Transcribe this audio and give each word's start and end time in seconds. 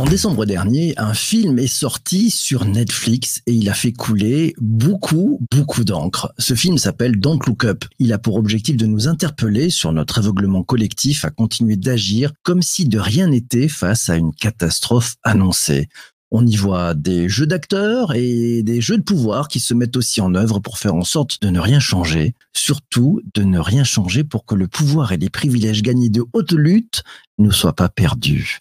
En 0.00 0.06
décembre 0.06 0.46
dernier, 0.46 0.94
un 0.96 1.12
film 1.12 1.58
est 1.58 1.66
sorti 1.66 2.30
sur 2.30 2.64
Netflix 2.64 3.42
et 3.46 3.52
il 3.52 3.68
a 3.68 3.74
fait 3.74 3.92
couler 3.92 4.54
beaucoup, 4.58 5.40
beaucoup 5.50 5.84
d'encre. 5.84 6.32
Ce 6.38 6.54
film 6.54 6.78
s'appelle 6.78 7.20
Don't 7.20 7.38
Look 7.46 7.66
Up. 7.66 7.84
Il 7.98 8.12
a 8.14 8.18
pour 8.18 8.36
objectif 8.36 8.78
de 8.78 8.86
nous 8.86 9.08
interpeller 9.08 9.68
sur 9.68 9.92
notre 9.92 10.18
aveuglement 10.18 10.62
collectif 10.62 11.26
à 11.26 11.30
continuer 11.30 11.76
d'agir 11.76 12.32
comme 12.42 12.62
si 12.62 12.88
de 12.88 12.98
rien 12.98 13.26
n'était 13.26 13.68
face 13.68 14.08
à 14.08 14.16
une 14.16 14.32
catastrophe 14.32 15.16
annoncée. 15.22 15.88
On 16.32 16.46
y 16.46 16.54
voit 16.54 16.94
des 16.94 17.28
jeux 17.28 17.46
d'acteurs 17.46 18.14
et 18.14 18.62
des 18.62 18.80
jeux 18.80 18.98
de 18.98 19.02
pouvoir 19.02 19.48
qui 19.48 19.58
se 19.58 19.74
mettent 19.74 19.96
aussi 19.96 20.20
en 20.20 20.36
œuvre 20.36 20.60
pour 20.60 20.78
faire 20.78 20.94
en 20.94 21.02
sorte 21.02 21.42
de 21.42 21.48
ne 21.48 21.58
rien 21.58 21.80
changer, 21.80 22.34
surtout 22.52 23.20
de 23.34 23.42
ne 23.42 23.58
rien 23.58 23.82
changer 23.82 24.22
pour 24.22 24.44
que 24.44 24.54
le 24.54 24.68
pouvoir 24.68 25.10
et 25.10 25.16
les 25.16 25.28
privilèges 25.28 25.82
gagnés 25.82 26.08
de 26.08 26.24
haute 26.32 26.52
lutte 26.52 27.02
ne 27.38 27.50
soient 27.50 27.74
pas 27.74 27.88
perdus. 27.88 28.60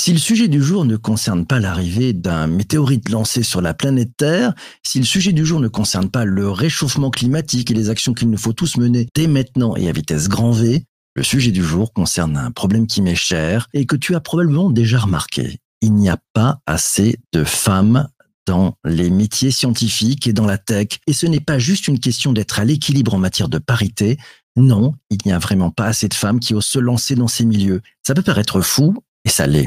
Si 0.00 0.12
le 0.12 0.18
sujet 0.18 0.46
du 0.46 0.62
jour 0.62 0.84
ne 0.84 0.96
concerne 0.96 1.46
pas 1.46 1.58
l'arrivée 1.58 2.12
d'un 2.12 2.46
météorite 2.46 3.08
lancé 3.08 3.42
sur 3.42 3.60
la 3.60 3.74
planète 3.74 4.12
Terre, 4.16 4.54
si 4.86 4.98
le 5.00 5.04
sujet 5.04 5.32
du 5.32 5.44
jour 5.44 5.58
ne 5.58 5.68
concerne 5.68 6.10
pas 6.10 6.24
le 6.24 6.48
réchauffement 6.48 7.10
climatique 7.10 7.72
et 7.72 7.74
les 7.74 7.90
actions 7.90 8.14
qu'il 8.14 8.30
nous 8.30 8.38
faut 8.38 8.52
tous 8.52 8.76
mener 8.76 9.08
dès 9.14 9.26
maintenant 9.26 9.76
et 9.76 9.88
à 9.88 9.92
vitesse 9.92 10.28
grand 10.28 10.52
V, 10.52 10.84
le 11.16 11.22
sujet 11.24 11.50
du 11.50 11.62
jour 11.62 11.92
concerne 11.92 12.36
un 12.36 12.52
problème 12.52 12.86
qui 12.86 13.02
m'est 13.02 13.16
cher 13.16 13.66
et 13.74 13.84
que 13.84 13.96
tu 13.96 14.14
as 14.14 14.20
probablement 14.20 14.70
déjà 14.70 15.00
remarqué 15.00 15.58
il 15.80 15.94
n'y 15.94 16.08
a 16.08 16.18
pas 16.32 16.60
assez 16.66 17.18
de 17.32 17.44
femmes 17.44 18.08
dans 18.46 18.74
les 18.84 19.10
métiers 19.10 19.50
scientifiques 19.50 20.26
et 20.26 20.32
dans 20.32 20.46
la 20.46 20.58
tech. 20.58 20.98
Et 21.06 21.12
ce 21.12 21.26
n'est 21.26 21.40
pas 21.40 21.58
juste 21.58 21.88
une 21.88 22.00
question 22.00 22.32
d'être 22.32 22.58
à 22.58 22.64
l'équilibre 22.64 23.14
en 23.14 23.18
matière 23.18 23.48
de 23.48 23.58
parité. 23.58 24.18
Non, 24.56 24.94
il 25.10 25.18
n'y 25.24 25.32
a 25.32 25.38
vraiment 25.38 25.70
pas 25.70 25.86
assez 25.86 26.08
de 26.08 26.14
femmes 26.14 26.40
qui 26.40 26.54
osent 26.54 26.66
se 26.66 26.78
lancer 26.78 27.14
dans 27.14 27.28
ces 27.28 27.44
milieux. 27.44 27.80
Ça 28.04 28.14
peut 28.14 28.22
paraître 28.22 28.60
fou, 28.60 28.96
et 29.24 29.28
ça 29.28 29.46
l'est. 29.46 29.66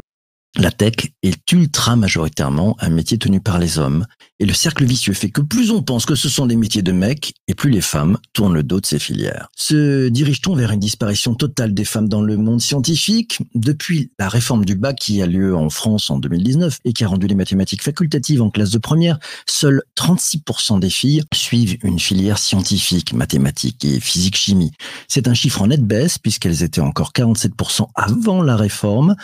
La 0.55 0.72
tech 0.72 0.95
est 1.23 1.52
ultra 1.52 1.95
majoritairement 1.95 2.75
un 2.80 2.89
métier 2.89 3.17
tenu 3.17 3.39
par 3.39 3.58
les 3.58 3.80
hommes, 3.80 4.05
et 4.44 4.45
le 4.45 4.53
cercle 4.53 4.83
vicieux 4.83 5.13
fait 5.13 5.30
que 5.30 5.39
plus 5.39 5.72
on 5.72 5.81
pense 5.81 6.05
que 6.05 6.16
ce 6.16 6.27
sont 6.27 6.45
des 6.45 6.58
métiers 6.58 6.81
de 6.81 6.91
mecs, 6.91 7.33
et 7.47 7.55
plus 7.55 7.69
les 7.69 7.80
femmes 7.80 8.17
tournent 8.33 8.53
le 8.53 8.61
dos 8.61 8.81
de 8.81 8.86
ces 8.86 8.99
filières. 8.99 9.47
Se 9.55 10.09
dirige-t-on 10.09 10.53
vers 10.53 10.72
une 10.72 10.81
disparition 10.81 11.33
totale 11.33 11.73
des 11.73 11.86
femmes 11.86 12.09
dans 12.09 12.22
le 12.22 12.36
monde 12.36 12.59
scientifique? 12.59 13.39
Depuis 13.55 14.11
la 14.19 14.27
réforme 14.27 14.66
du 14.66 14.75
bac 14.75 14.97
qui 14.99 15.21
a 15.21 15.27
lieu 15.27 15.55
en 15.55 15.69
France 15.69 16.09
en 16.09 16.19
2019 16.19 16.80
et 16.83 16.91
qui 16.91 17.05
a 17.05 17.08
rendu 17.08 17.27
les 17.27 17.36
mathématiques 17.36 17.83
facultatives 17.83 18.41
en 18.41 18.49
classe 18.49 18.71
de 18.71 18.80
première, 18.80 19.17
seuls 19.47 19.81
36% 19.95 20.77
des 20.77 20.89
filles 20.89 21.23
suivent 21.33 21.77
une 21.81 21.99
filière 21.99 22.38
scientifique, 22.38 23.14
mathématiques 23.14 23.86
et 23.86 24.02
physique-chimie. 24.02 24.73
C'est 25.08 25.30
un 25.30 25.33
chiffre 25.33 25.61
en 25.61 25.67
nette 25.67 25.88
baisse 25.88 26.17
puisqu'elles 26.17 26.64
étaient 26.64 26.81
encore 26.81 27.14
47% 27.14 27.88
avant 27.95 28.44
la 28.44 28.58
réforme. 28.58 29.16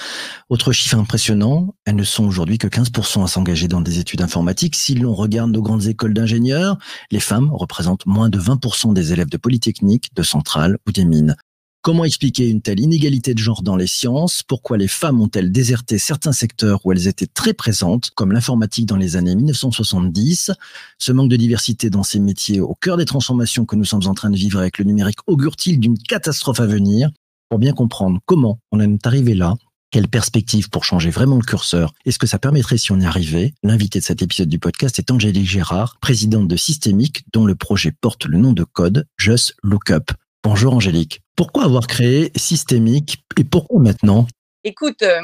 Autre 0.47 0.71
chiffre 0.71 0.97
impressionnant, 0.97 1.75
elles 1.83 1.97
ne 1.97 2.05
sont 2.05 2.23
aujourd'hui 2.23 2.57
que 2.57 2.67
15% 2.67 3.25
à 3.25 3.27
s'engager 3.27 3.67
dans 3.67 3.81
des 3.81 3.99
études 3.99 4.21
informatiques. 4.21 4.77
Si 4.77 4.95
l'on 4.95 5.08
regarde 5.13 5.51
nos 5.51 5.61
grandes 5.61 5.87
écoles 5.87 6.13
d'ingénieurs, 6.13 6.77
les 7.11 7.19
femmes 7.19 7.51
représentent 7.53 8.05
moins 8.05 8.29
de 8.29 8.39
20% 8.39 8.93
des 8.93 9.13
élèves 9.13 9.29
de 9.29 9.37
Polytechnique, 9.37 10.13
de 10.15 10.23
Centrale 10.23 10.77
ou 10.87 10.91
des 10.91 11.05
mines. 11.05 11.35
Comment 11.81 12.03
expliquer 12.03 12.49
une 12.49 12.61
telle 12.61 12.81
inégalité 12.81 13.33
de 13.33 13.39
genre 13.39 13.63
dans 13.63 13.77
les 13.77 13.87
sciences? 13.87 14.43
Pourquoi 14.43 14.77
les 14.77 14.89
femmes 14.89 15.21
ont-elles 15.21 15.49
déserté 15.49 15.97
certains 15.97 16.33
secteurs 16.33 16.85
où 16.85 16.91
elles 16.91 17.07
étaient 17.07 17.25
très 17.25 17.53
présentes, 17.53 18.09
comme 18.15 18.33
l'informatique 18.33 18.85
dans 18.85 18.97
les 18.97 19.15
années 19.15 19.33
1970 19.33 20.51
Ce 20.97 21.11
manque 21.13 21.29
de 21.29 21.37
diversité 21.37 21.89
dans 21.89 22.03
ces 22.03 22.19
métiers, 22.19 22.59
au 22.59 22.75
cœur 22.75 22.97
des 22.97 23.05
transformations 23.05 23.65
que 23.65 23.77
nous 23.77 23.85
sommes 23.85 24.07
en 24.07 24.13
train 24.13 24.29
de 24.29 24.35
vivre 24.35 24.59
avec 24.59 24.77
le 24.77 24.83
numérique, 24.83 25.19
augure-t-il 25.25 25.79
d'une 25.79 25.97
catastrophe 25.97 26.59
à 26.59 26.65
venir? 26.65 27.11
Pour 27.47 27.59
bien 27.59 27.71
comprendre 27.71 28.19
comment 28.25 28.59
on 28.73 28.81
est 28.81 29.07
arrivé 29.07 29.33
là, 29.33 29.55
quelle 29.91 30.07
perspective 30.07 30.69
pour 30.69 30.83
changer 30.83 31.09
vraiment 31.09 31.37
le 31.37 31.43
curseur? 31.43 31.93
Et 32.05 32.11
ce 32.11 32.19
que 32.19 32.27
ça 32.27 32.39
permettrait 32.39 32.77
si 32.77 32.91
on 32.91 32.99
y 32.99 33.05
arrivait? 33.05 33.53
L'invité 33.63 33.99
de 33.99 34.03
cet 34.03 34.21
épisode 34.21 34.49
du 34.49 34.59
podcast 34.59 34.99
est 34.99 35.11
Angélique 35.11 35.47
Gérard, 35.47 35.97
présidente 35.99 36.47
de 36.47 36.55
Systémique, 36.55 37.23
dont 37.33 37.45
le 37.45 37.55
projet 37.55 37.91
porte 37.91 38.25
le 38.25 38.37
nom 38.37 38.53
de 38.53 38.63
code 38.63 39.07
Just 39.17 39.55
Look 39.63 39.91
Up. 39.91 40.11
Bonjour 40.43 40.73
Angélique. 40.73 41.21
Pourquoi 41.35 41.63
avoir 41.63 41.87
créé 41.87 42.31
Systémique 42.35 43.23
et 43.37 43.43
pourquoi 43.43 43.81
maintenant? 43.81 44.27
Écoute, 44.63 45.01
euh, 45.01 45.19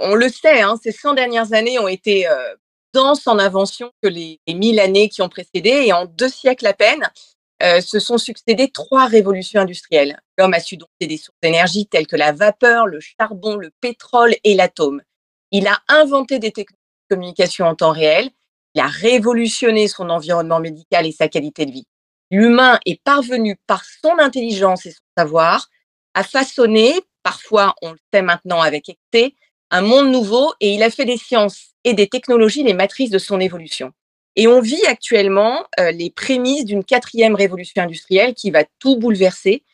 on 0.00 0.14
le 0.14 0.28
sait, 0.28 0.60
hein, 0.62 0.78
ces 0.82 0.92
100 0.92 1.14
dernières 1.14 1.52
années 1.52 1.78
ont 1.78 1.88
été 1.88 2.26
euh, 2.26 2.54
denses 2.94 3.26
en 3.26 3.38
invention 3.38 3.90
que 4.02 4.08
les, 4.08 4.40
les 4.46 4.54
1000 4.54 4.80
années 4.80 5.08
qui 5.08 5.22
ont 5.22 5.28
précédé 5.28 5.70
et 5.86 5.92
en 5.92 6.06
deux 6.06 6.28
siècles 6.28 6.66
à 6.66 6.72
peine, 6.72 7.08
euh, 7.62 7.80
se 7.80 7.98
sont 8.00 8.18
succédé 8.18 8.70
trois 8.70 9.06
révolutions 9.06 9.60
industrielles. 9.60 10.20
L'homme 10.36 10.54
a 10.54 10.60
su 10.60 10.76
dompter 10.76 11.06
des 11.06 11.16
sources 11.16 11.38
d'énergie 11.42 11.86
telles 11.86 12.06
que 12.06 12.16
la 12.16 12.32
vapeur, 12.32 12.86
le 12.86 13.00
charbon, 13.00 13.56
le 13.56 13.70
pétrole 13.80 14.34
et 14.44 14.54
l'atome. 14.54 15.02
Il 15.50 15.66
a 15.66 15.80
inventé 15.88 16.38
des 16.38 16.50
technologies 16.50 16.78
de 17.10 17.14
communication 17.14 17.66
en 17.66 17.74
temps 17.74 17.92
réel. 17.92 18.30
Il 18.74 18.80
a 18.80 18.86
révolutionné 18.86 19.86
son 19.86 20.10
environnement 20.10 20.60
médical 20.60 21.06
et 21.06 21.12
sa 21.12 21.28
qualité 21.28 21.66
de 21.66 21.72
vie. 21.72 21.86
L'humain 22.30 22.80
est 22.86 23.02
parvenu 23.02 23.56
par 23.66 23.84
son 23.84 24.18
intelligence 24.18 24.86
et 24.86 24.92
son 24.92 25.02
savoir 25.16 25.68
à 26.14 26.24
façonner, 26.24 26.94
parfois 27.22 27.74
on 27.82 27.92
le 27.92 27.98
sait 28.12 28.22
maintenant 28.22 28.60
avec 28.60 28.88
excès, 28.88 29.34
un 29.70 29.82
monde 29.82 30.10
nouveau 30.10 30.52
et 30.60 30.74
il 30.74 30.82
a 30.82 30.90
fait 30.90 31.04
des 31.04 31.16
sciences 31.16 31.74
et 31.84 31.94
des 31.94 32.08
technologies 32.08 32.62
les 32.62 32.74
matrices 32.74 33.10
de 33.10 33.18
son 33.18 33.40
évolution. 33.40 33.92
Et 34.36 34.46
on 34.46 34.60
vit 34.60 34.84
actuellement 34.86 35.66
euh, 35.78 35.90
les 35.90 36.10
prémices 36.10 36.64
d'une 36.64 36.84
quatrième 36.84 37.34
révolution 37.34 37.82
industrielle 37.82 38.34
qui 38.34 38.50
va 38.50 38.64
tout 38.78 38.96
bouleverser, 38.96 39.64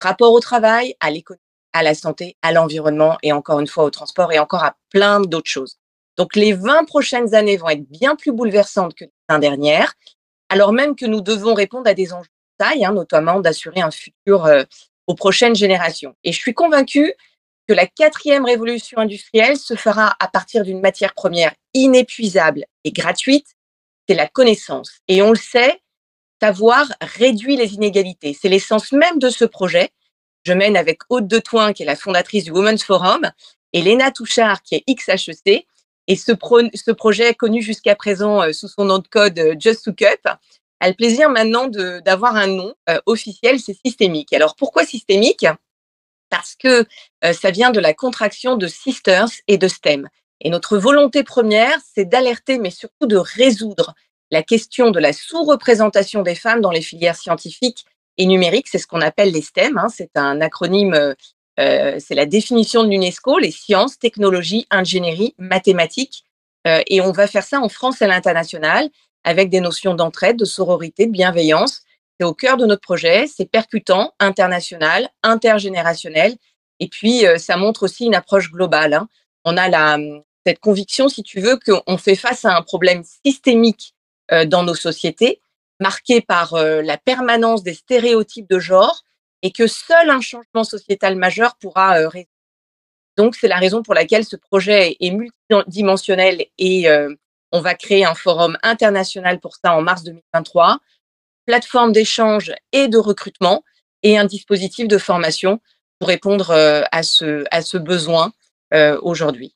rapport 0.00 0.32
au 0.32 0.40
travail, 0.40 0.94
à 1.00 1.10
l'économie, 1.10 1.40
à 1.72 1.82
la 1.82 1.94
santé, 1.94 2.36
à 2.42 2.52
l'environnement 2.52 3.18
et 3.22 3.32
encore 3.32 3.60
une 3.60 3.66
fois 3.66 3.84
au 3.84 3.90
transport 3.90 4.32
et 4.32 4.38
encore 4.38 4.64
à 4.64 4.76
plein 4.90 5.20
d'autres 5.20 5.50
choses. 5.50 5.76
Donc 6.16 6.34
les 6.34 6.54
20 6.54 6.84
prochaines 6.84 7.34
années 7.34 7.58
vont 7.58 7.68
être 7.68 7.86
bien 7.90 8.16
plus 8.16 8.32
bouleversantes 8.32 8.94
que 8.94 9.04
les 9.04 9.12
20 9.28 9.38
dernières, 9.38 9.92
alors 10.48 10.72
même 10.72 10.96
que 10.96 11.04
nous 11.04 11.20
devons 11.20 11.52
répondre 11.52 11.88
à 11.88 11.94
des 11.94 12.14
enjeux 12.14 12.24
de 12.24 12.64
taille, 12.64 12.84
hein, 12.84 12.92
notamment 12.92 13.40
d'assurer 13.40 13.82
un 13.82 13.90
futur 13.90 14.46
euh, 14.46 14.64
aux 15.06 15.14
prochaines 15.14 15.54
générations. 15.54 16.14
Et 16.24 16.32
je 16.32 16.38
suis 16.38 16.54
convaincue 16.54 17.12
que 17.68 17.74
la 17.74 17.86
quatrième 17.86 18.46
révolution 18.46 18.98
industrielle 18.98 19.58
se 19.58 19.74
fera 19.74 20.16
à 20.20 20.28
partir 20.28 20.62
d'une 20.62 20.80
matière 20.80 21.12
première 21.12 21.52
inépuisable 21.74 22.64
et 22.84 22.92
gratuite 22.92 23.55
c'est 24.08 24.14
la 24.14 24.28
connaissance. 24.28 25.00
Et 25.08 25.22
on 25.22 25.30
le 25.30 25.36
sait, 25.36 25.80
savoir 26.40 26.86
réduit 27.00 27.56
les 27.56 27.74
inégalités. 27.74 28.36
C'est 28.40 28.48
l'essence 28.48 28.92
même 28.92 29.18
de 29.18 29.30
ce 29.30 29.44
projet. 29.44 29.90
Je 30.44 30.52
mène 30.52 30.76
avec 30.76 31.00
Aude 31.08 31.28
de 31.28 31.38
Toin, 31.38 31.72
qui 31.72 31.82
est 31.82 31.86
la 31.86 31.96
fondatrice 31.96 32.44
du 32.44 32.50
Women's 32.50 32.84
Forum, 32.84 33.30
et 33.72 33.82
Léna 33.82 34.10
Touchard, 34.10 34.62
qui 34.62 34.76
est 34.76 34.84
XHEC. 34.88 35.66
Et 36.08 36.16
ce, 36.16 36.92
projet, 36.92 37.34
connu 37.34 37.62
jusqu'à 37.62 37.96
présent 37.96 38.42
euh, 38.42 38.52
sous 38.52 38.68
son 38.68 38.84
nom 38.84 38.98
de 38.98 39.08
code 39.08 39.38
euh, 39.38 39.56
Just 39.58 39.84
to 39.84 39.92
Cup, 39.92 40.20
a 40.78 40.88
le 40.88 40.94
plaisir 40.94 41.30
maintenant 41.30 41.66
d'avoir 41.68 42.36
un 42.36 42.46
nom 42.46 42.74
euh, 42.88 43.00
officiel, 43.06 43.58
c'est 43.58 43.76
systémique. 43.84 44.32
Alors 44.32 44.54
pourquoi 44.54 44.84
systémique? 44.84 45.46
Parce 46.28 46.54
que 46.54 46.84
ça 47.32 47.52
vient 47.52 47.70
de 47.70 47.78
la 47.78 47.94
contraction 47.94 48.56
de 48.56 48.66
Sisters 48.66 49.28
et 49.46 49.58
de 49.58 49.68
STEM. 49.68 50.08
Et 50.40 50.50
notre 50.50 50.76
volonté 50.78 51.24
première, 51.24 51.78
c'est 51.94 52.04
d'alerter, 52.04 52.58
mais 52.58 52.70
surtout 52.70 53.06
de 53.06 53.16
résoudre 53.16 53.94
la 54.30 54.42
question 54.42 54.90
de 54.90 54.98
la 54.98 55.12
sous-représentation 55.12 56.22
des 56.22 56.34
femmes 56.34 56.60
dans 56.60 56.70
les 56.70 56.82
filières 56.82 57.16
scientifiques 57.16 57.86
et 58.18 58.26
numériques. 58.26 58.68
C'est 58.68 58.78
ce 58.78 58.86
qu'on 58.86 59.00
appelle 59.00 59.32
les 59.32 59.42
STEM. 59.42 59.78
Hein. 59.78 59.88
C'est 59.88 60.16
un 60.16 60.40
acronyme, 60.40 60.94
euh, 60.94 61.14
euh, 61.60 61.96
c'est 61.98 62.14
la 62.14 62.26
définition 62.26 62.84
de 62.84 62.90
l'UNESCO, 62.90 63.38
les 63.38 63.50
sciences, 63.50 63.98
technologies, 63.98 64.66
ingénierie, 64.70 65.34
mathématiques. 65.38 66.24
Euh, 66.66 66.82
et 66.88 67.00
on 67.00 67.12
va 67.12 67.26
faire 67.26 67.44
ça 67.44 67.60
en 67.60 67.68
France 67.68 68.02
et 68.02 68.04
à 68.04 68.08
l'international 68.08 68.88
avec 69.24 69.50
des 69.50 69.60
notions 69.60 69.94
d'entraide, 69.94 70.36
de 70.36 70.44
sororité, 70.44 71.06
de 71.06 71.12
bienveillance. 71.12 71.82
C'est 72.18 72.26
au 72.26 72.34
cœur 72.34 72.56
de 72.56 72.66
notre 72.66 72.82
projet. 72.82 73.26
C'est 73.26 73.46
percutant, 73.46 74.12
international, 74.20 75.08
intergénérationnel. 75.22 76.36
Et 76.78 76.88
puis, 76.88 77.24
ça 77.38 77.56
montre 77.56 77.84
aussi 77.84 78.04
une 78.04 78.14
approche 78.14 78.50
globale. 78.50 78.94
Hein 78.94 79.08
on 79.46 79.56
a 79.56 79.68
la, 79.68 79.96
cette 80.44 80.58
conviction, 80.58 81.08
si 81.08 81.22
tu 81.22 81.40
veux, 81.40 81.58
qu'on 81.58 81.96
fait 81.96 82.16
face 82.16 82.44
à 82.44 82.56
un 82.56 82.62
problème 82.62 83.02
systémique 83.24 83.94
euh, 84.32 84.44
dans 84.44 84.64
nos 84.64 84.74
sociétés, 84.74 85.40
marqué 85.80 86.20
par 86.20 86.54
euh, 86.54 86.82
la 86.82 86.98
permanence 86.98 87.62
des 87.62 87.74
stéréotypes 87.74 88.48
de 88.50 88.58
genre, 88.58 89.04
et 89.42 89.52
que 89.52 89.68
seul 89.68 90.10
un 90.10 90.20
changement 90.20 90.64
sociétal 90.64 91.14
majeur 91.16 91.56
pourra 91.56 91.98
euh, 91.98 92.08
résoudre. 92.08 92.30
Donc, 93.16 93.36
c'est 93.36 93.48
la 93.48 93.56
raison 93.56 93.82
pour 93.82 93.94
laquelle 93.94 94.24
ce 94.24 94.36
projet 94.36 94.96
est 95.00 95.10
multidimensionnel 95.10 96.44
et 96.58 96.86
on 97.50 97.60
va 97.62 97.74
créer 97.74 98.04
un 98.04 98.14
forum 98.14 98.58
international 98.62 99.40
pour 99.40 99.56
ça 99.56 99.74
en 99.74 99.80
mars 99.80 100.02
2023, 100.02 100.80
plateforme 101.46 101.92
d'échange 101.92 102.52
et 102.72 102.88
de 102.88 102.98
recrutement 102.98 103.64
et 104.02 104.18
un 104.18 104.26
dispositif 104.26 104.86
de 104.86 104.98
formation 104.98 105.60
pour 105.98 106.08
répondre 106.08 106.50
à 106.50 107.02
ce, 107.02 107.44
à 107.50 107.62
ce 107.62 107.78
besoin 107.78 108.34
euh, 108.74 108.98
aujourd'hui. 109.02 109.54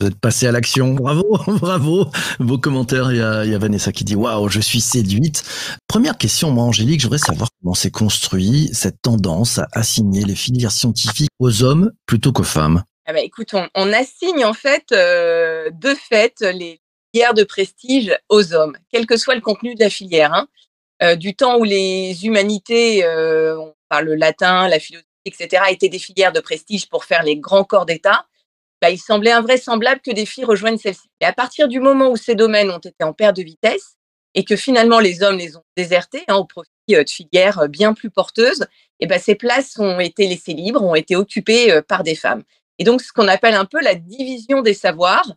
Vous 0.00 0.06
êtes 0.06 0.20
passé 0.20 0.46
à 0.46 0.52
l'action. 0.52 0.94
Bravo, 0.94 1.38
bravo. 1.46 2.06
Vos 2.38 2.58
commentaires, 2.58 3.10
il 3.10 3.18
y 3.18 3.22
a, 3.22 3.44
il 3.44 3.50
y 3.50 3.54
a 3.54 3.58
Vanessa 3.58 3.90
qui 3.90 4.04
dit 4.04 4.14
Waouh, 4.14 4.48
je 4.48 4.60
suis 4.60 4.80
séduite. 4.80 5.42
Première 5.88 6.16
question, 6.16 6.50
moi, 6.50 6.64
Angélique, 6.64 7.00
je 7.00 7.06
voudrais 7.06 7.18
savoir 7.18 7.48
comment 7.60 7.74
s'est 7.74 7.90
construit 7.90 8.70
cette 8.72 9.02
tendance 9.02 9.58
à 9.58 9.66
assigner 9.72 10.24
les 10.24 10.36
filières 10.36 10.70
scientifiques 10.70 11.30
aux 11.40 11.64
hommes 11.64 11.92
plutôt 12.06 12.32
qu'aux 12.32 12.44
femmes. 12.44 12.84
Ah 13.06 13.12
bah, 13.12 13.20
écoute, 13.20 13.54
on, 13.54 13.66
on 13.74 13.92
assigne 13.92 14.44
en 14.44 14.52
fait 14.52 14.92
euh, 14.92 15.70
de 15.70 15.94
fait 15.94 16.40
les 16.42 16.80
filières 17.12 17.34
de 17.34 17.42
prestige 17.42 18.16
aux 18.28 18.54
hommes, 18.54 18.76
quel 18.92 19.06
que 19.06 19.16
soit 19.16 19.34
le 19.34 19.40
contenu 19.40 19.74
de 19.74 19.80
la 19.80 19.90
filière. 19.90 20.32
Hein. 20.32 20.46
Euh, 21.02 21.16
du 21.16 21.34
temps 21.34 21.58
où 21.58 21.64
les 21.64 22.26
humanités, 22.26 23.04
euh, 23.04 23.58
on 23.58 23.74
parle 23.88 24.06
le 24.06 24.14
latin, 24.16 24.68
la 24.68 24.80
philosophie, 24.80 25.06
etc., 25.24 25.62
étaient 25.70 25.88
des 25.88 25.98
filières 25.98 26.32
de 26.32 26.40
prestige 26.40 26.88
pour 26.88 27.04
faire 27.04 27.22
les 27.22 27.36
grands 27.36 27.64
corps 27.64 27.86
d'État, 27.86 28.26
bah, 28.80 28.90
il 28.90 28.98
semblait 28.98 29.32
invraisemblable 29.32 30.00
que 30.00 30.12
des 30.12 30.26
filles 30.26 30.44
rejoignent 30.44 30.78
celles-ci. 30.78 31.08
Et 31.20 31.24
à 31.24 31.32
partir 31.32 31.68
du 31.68 31.80
moment 31.80 32.08
où 32.10 32.16
ces 32.16 32.34
domaines 32.34 32.70
ont 32.70 32.78
été 32.78 33.02
en 33.02 33.12
perte 33.12 33.36
de 33.36 33.42
vitesse 33.42 33.96
et 34.34 34.44
que 34.44 34.56
finalement 34.56 35.00
les 35.00 35.22
hommes 35.22 35.38
les 35.38 35.56
ont 35.56 35.64
désertés 35.76 36.24
hein, 36.28 36.36
au 36.36 36.44
profit 36.44 36.70
euh, 36.92 37.02
de 37.02 37.08
filières 37.08 37.60
euh, 37.60 37.68
bien 37.68 37.94
plus 37.94 38.10
porteuses, 38.10 38.66
et 39.00 39.06
ben 39.06 39.18
ces 39.18 39.34
places 39.34 39.78
ont 39.78 40.00
été 40.00 40.26
laissées 40.28 40.52
libres, 40.52 40.82
ont 40.82 40.94
été 40.94 41.16
occupées 41.16 41.72
euh, 41.72 41.82
par 41.82 42.02
des 42.02 42.14
femmes. 42.14 42.42
Et 42.78 42.84
donc 42.84 43.02
ce 43.02 43.12
qu'on 43.12 43.26
appelle 43.26 43.54
un 43.54 43.64
peu 43.64 43.80
la 43.82 43.94
division 43.94 44.62
des 44.62 44.74
savoirs, 44.74 45.32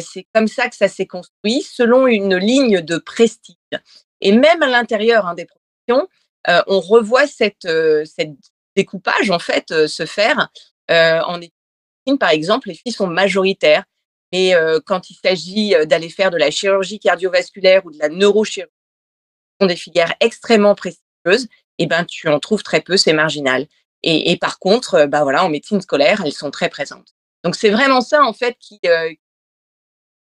c'est 0.00 0.26
comme 0.32 0.48
ça 0.48 0.70
que 0.70 0.76
ça 0.76 0.88
s'est 0.88 1.06
construit 1.06 1.60
selon 1.60 2.06
une 2.06 2.36
ligne 2.36 2.80
de 2.80 2.96
prestige. 2.96 3.56
Et 4.22 4.32
même 4.32 4.62
à 4.62 4.68
l'intérieur 4.68 5.26
hein, 5.26 5.34
des 5.34 5.44
professions, 5.44 6.08
on 6.68 6.80
revoit 6.80 7.26
cette, 7.26 7.68
découpage 8.76 9.30
en 9.30 9.38
fait 9.40 9.86
se 9.88 10.06
faire 10.06 10.48
en 10.88 11.40
par 12.18 12.30
exemple, 12.30 12.68
les 12.68 12.74
filles 12.74 12.92
sont 12.92 13.06
majoritaires. 13.06 13.84
Mais 14.32 14.54
euh, 14.54 14.80
quand 14.84 15.10
il 15.10 15.16
s'agit 15.24 15.74
euh, 15.74 15.84
d'aller 15.84 16.08
faire 16.08 16.30
de 16.30 16.36
la 16.36 16.50
chirurgie 16.50 16.98
cardiovasculaire 16.98 17.86
ou 17.86 17.92
de 17.92 17.98
la 17.98 18.08
neurochirurgie, 18.08 18.72
ce 18.72 19.64
sont 19.64 19.68
des 19.68 19.76
filières 19.76 20.14
extrêmement 20.20 20.74
prestigieuses. 20.74 21.48
Et 21.78 21.86
ben, 21.86 22.04
tu 22.04 22.28
en 22.28 22.40
trouves 22.40 22.62
très 22.62 22.80
peu, 22.80 22.96
c'est 22.96 23.12
marginal. 23.12 23.66
Et, 24.06 24.36
par 24.36 24.58
contre, 24.58 24.94
euh, 24.94 25.06
bah 25.06 25.22
voilà, 25.22 25.44
en 25.44 25.48
médecine 25.48 25.80
scolaire, 25.80 26.22
elles 26.24 26.32
sont 26.32 26.50
très 26.50 26.68
présentes. 26.68 27.14
Donc 27.42 27.56
c'est 27.56 27.70
vraiment 27.70 28.02
ça 28.02 28.22
en 28.22 28.34
fait 28.34 28.56
qui, 28.58 28.78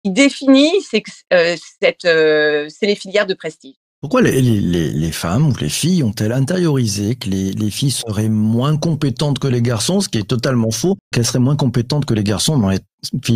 définit, 0.04 0.80
c'est 0.82 1.02
euh, 1.32 1.56
euh, 2.04 2.68
les 2.82 2.94
filières 2.94 3.26
de 3.26 3.34
prestige. 3.34 3.74
Pourquoi 4.04 4.20
les, 4.20 5.12
femmes 5.12 5.48
ou 5.48 5.54
les 5.56 5.70
filles 5.70 6.02
ont-elles 6.02 6.32
intériorisé 6.32 7.16
que 7.16 7.30
les, 7.30 7.52
les 7.52 7.70
filles 7.70 7.90
seraient 7.90 8.28
moins 8.28 8.76
compétentes 8.76 9.38
que 9.38 9.48
les 9.48 9.62
garçons, 9.62 10.00
ce 10.00 10.10
qui 10.10 10.18
est 10.18 10.28
totalement 10.28 10.70
faux, 10.70 10.98
qu'elles 11.10 11.24
seraient 11.24 11.38
moins 11.38 11.56
compétentes 11.56 12.04
que 12.04 12.12
les 12.12 12.22
garçons 12.22 12.58
dans 12.58 12.68
les 12.68 12.80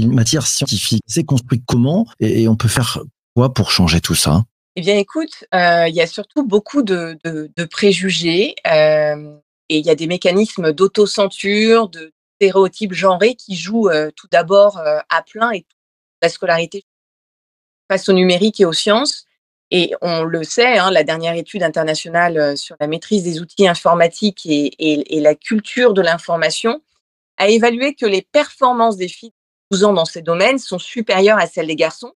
matières 0.08 0.46
scientifiques? 0.46 1.00
C'est 1.06 1.24
construit 1.24 1.62
comment 1.66 2.06
et, 2.20 2.48
on 2.48 2.56
peut 2.56 2.68
faire 2.68 3.00
quoi 3.34 3.54
pour 3.54 3.70
changer 3.70 4.02
tout 4.02 4.14
ça? 4.14 4.44
Eh 4.76 4.82
bien, 4.82 4.98
écoute, 4.98 5.46
euh, 5.54 5.88
il 5.88 5.94
y 5.94 6.02
a 6.02 6.06
surtout 6.06 6.46
beaucoup 6.46 6.82
de, 6.82 7.16
préjugés 7.70 8.54
euh, 8.66 9.38
et 9.70 9.78
il 9.78 9.86
y 9.86 9.90
a 9.90 9.94
des 9.94 10.06
mécanismes 10.06 10.74
d'autocensure, 10.74 11.88
de 11.88 12.12
stéréotypes 12.36 12.92
genrés 12.92 13.36
qui 13.36 13.56
jouent 13.56 13.88
euh, 13.88 14.10
tout 14.14 14.28
d'abord 14.30 14.78
à 14.78 15.22
plein 15.22 15.50
et 15.52 15.64
la 16.20 16.28
scolarité 16.28 16.84
face 17.90 18.06
au 18.10 18.12
numérique 18.12 18.60
et 18.60 18.66
aux 18.66 18.74
sciences. 18.74 19.24
Et 19.70 19.92
on 20.00 20.22
le 20.22 20.44
sait, 20.44 20.78
hein, 20.78 20.90
la 20.90 21.04
dernière 21.04 21.34
étude 21.34 21.62
internationale 21.62 22.38
euh, 22.38 22.56
sur 22.56 22.76
la 22.80 22.86
maîtrise 22.86 23.22
des 23.22 23.40
outils 23.40 23.68
informatiques 23.68 24.46
et, 24.46 24.72
et, 24.78 25.20
la 25.20 25.34
culture 25.34 25.92
de 25.92 26.00
l'information 26.00 26.82
a 27.36 27.48
évalué 27.48 27.94
que 27.94 28.06
les 28.06 28.22
performances 28.22 28.96
des 28.96 29.08
filles 29.08 29.30
de 29.70 29.76
12 29.76 29.84
ans 29.84 29.92
dans 29.92 30.06
ces 30.06 30.22
domaines 30.22 30.58
sont 30.58 30.78
supérieures 30.78 31.38
à 31.38 31.46
celles 31.46 31.66
des 31.66 31.76
garçons 31.76 32.12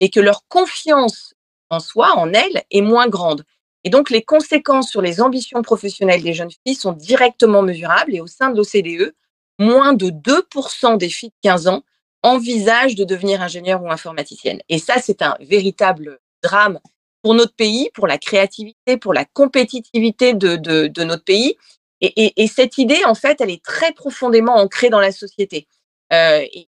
et 0.00 0.10
que 0.10 0.20
leur 0.20 0.46
confiance 0.48 1.34
en 1.70 1.80
soi, 1.80 2.16
en 2.16 2.32
elles, 2.32 2.62
est 2.70 2.80
moins 2.80 3.08
grande. 3.08 3.44
Et 3.84 3.90
donc, 3.90 4.10
les 4.10 4.22
conséquences 4.22 4.90
sur 4.90 5.02
les 5.02 5.20
ambitions 5.20 5.62
professionnelles 5.62 6.22
des 6.22 6.34
jeunes 6.34 6.50
filles 6.50 6.74
sont 6.74 6.92
directement 6.92 7.62
mesurables. 7.62 8.14
Et 8.14 8.20
au 8.20 8.26
sein 8.26 8.50
de 8.50 8.56
l'OCDE, 8.56 9.14
moins 9.58 9.92
de 9.92 10.10
2% 10.10 10.98
des 10.98 11.08
filles 11.08 11.30
de 11.30 11.48
15 11.48 11.68
ans 11.68 11.82
envisagent 12.22 12.96
de 12.96 13.04
devenir 13.04 13.40
ingénieure 13.40 13.82
ou 13.82 13.90
informaticienne. 13.90 14.60
Et 14.68 14.78
ça, 14.78 14.94
c'est 15.00 15.22
un 15.22 15.36
véritable 15.40 16.18
drame 16.42 16.80
pour 17.22 17.34
notre 17.34 17.54
pays, 17.54 17.90
pour 17.94 18.06
la 18.06 18.18
créativité, 18.18 18.96
pour 18.96 19.12
la 19.12 19.24
compétitivité 19.24 20.34
de, 20.34 20.56
de, 20.56 21.04
notre 21.04 21.24
pays. 21.24 21.56
Et, 22.00 22.24
et, 22.24 22.42
et, 22.42 22.46
cette 22.46 22.78
idée, 22.78 23.04
en 23.04 23.14
fait, 23.14 23.40
elle 23.40 23.50
est 23.50 23.64
très 23.64 23.92
profondément 23.92 24.56
ancrée 24.56 24.88
dans 24.88 25.00
la 25.00 25.12
société. 25.12 25.66
Euh, 26.12 26.40
et 26.52 26.68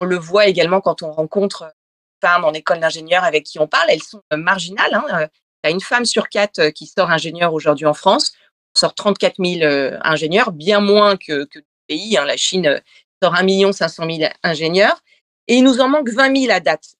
on 0.00 0.06
le 0.06 0.16
voit 0.16 0.46
également 0.46 0.80
quand 0.80 1.02
on 1.02 1.10
rencontre 1.10 1.72
femmes 2.20 2.44
en 2.44 2.52
école 2.52 2.80
d'ingénieur 2.80 3.24
avec 3.24 3.44
qui 3.44 3.58
on 3.58 3.66
parle, 3.66 3.88
elles 3.90 4.02
sont 4.02 4.22
marginales. 4.32 4.94
Hein. 4.94 5.28
Il 5.64 5.68
y 5.68 5.72
a 5.72 5.74
une 5.74 5.80
femme 5.80 6.04
sur 6.04 6.28
quatre 6.28 6.70
qui 6.70 6.86
sort 6.86 7.10
ingénieur 7.10 7.52
aujourd'hui 7.52 7.86
en 7.86 7.94
France. 7.94 8.32
On 8.76 8.80
sort 8.80 8.94
34 8.94 9.36
000 9.44 9.62
euh, 9.62 9.98
ingénieurs, 10.02 10.52
bien 10.52 10.80
moins 10.80 11.16
que, 11.16 11.44
que 11.44 11.58
pays. 11.86 12.16
Hein. 12.16 12.24
La 12.24 12.36
Chine 12.36 12.80
sort 13.22 13.34
1 13.34 13.72
500 13.72 14.04
000 14.10 14.30
ingénieurs. 14.42 15.02
Et 15.48 15.56
il 15.56 15.64
nous 15.64 15.80
en 15.80 15.88
manque 15.88 16.08
20 16.08 16.36
000 16.44 16.52
à 16.52 16.60
date 16.60 16.94
euh, 16.94 16.99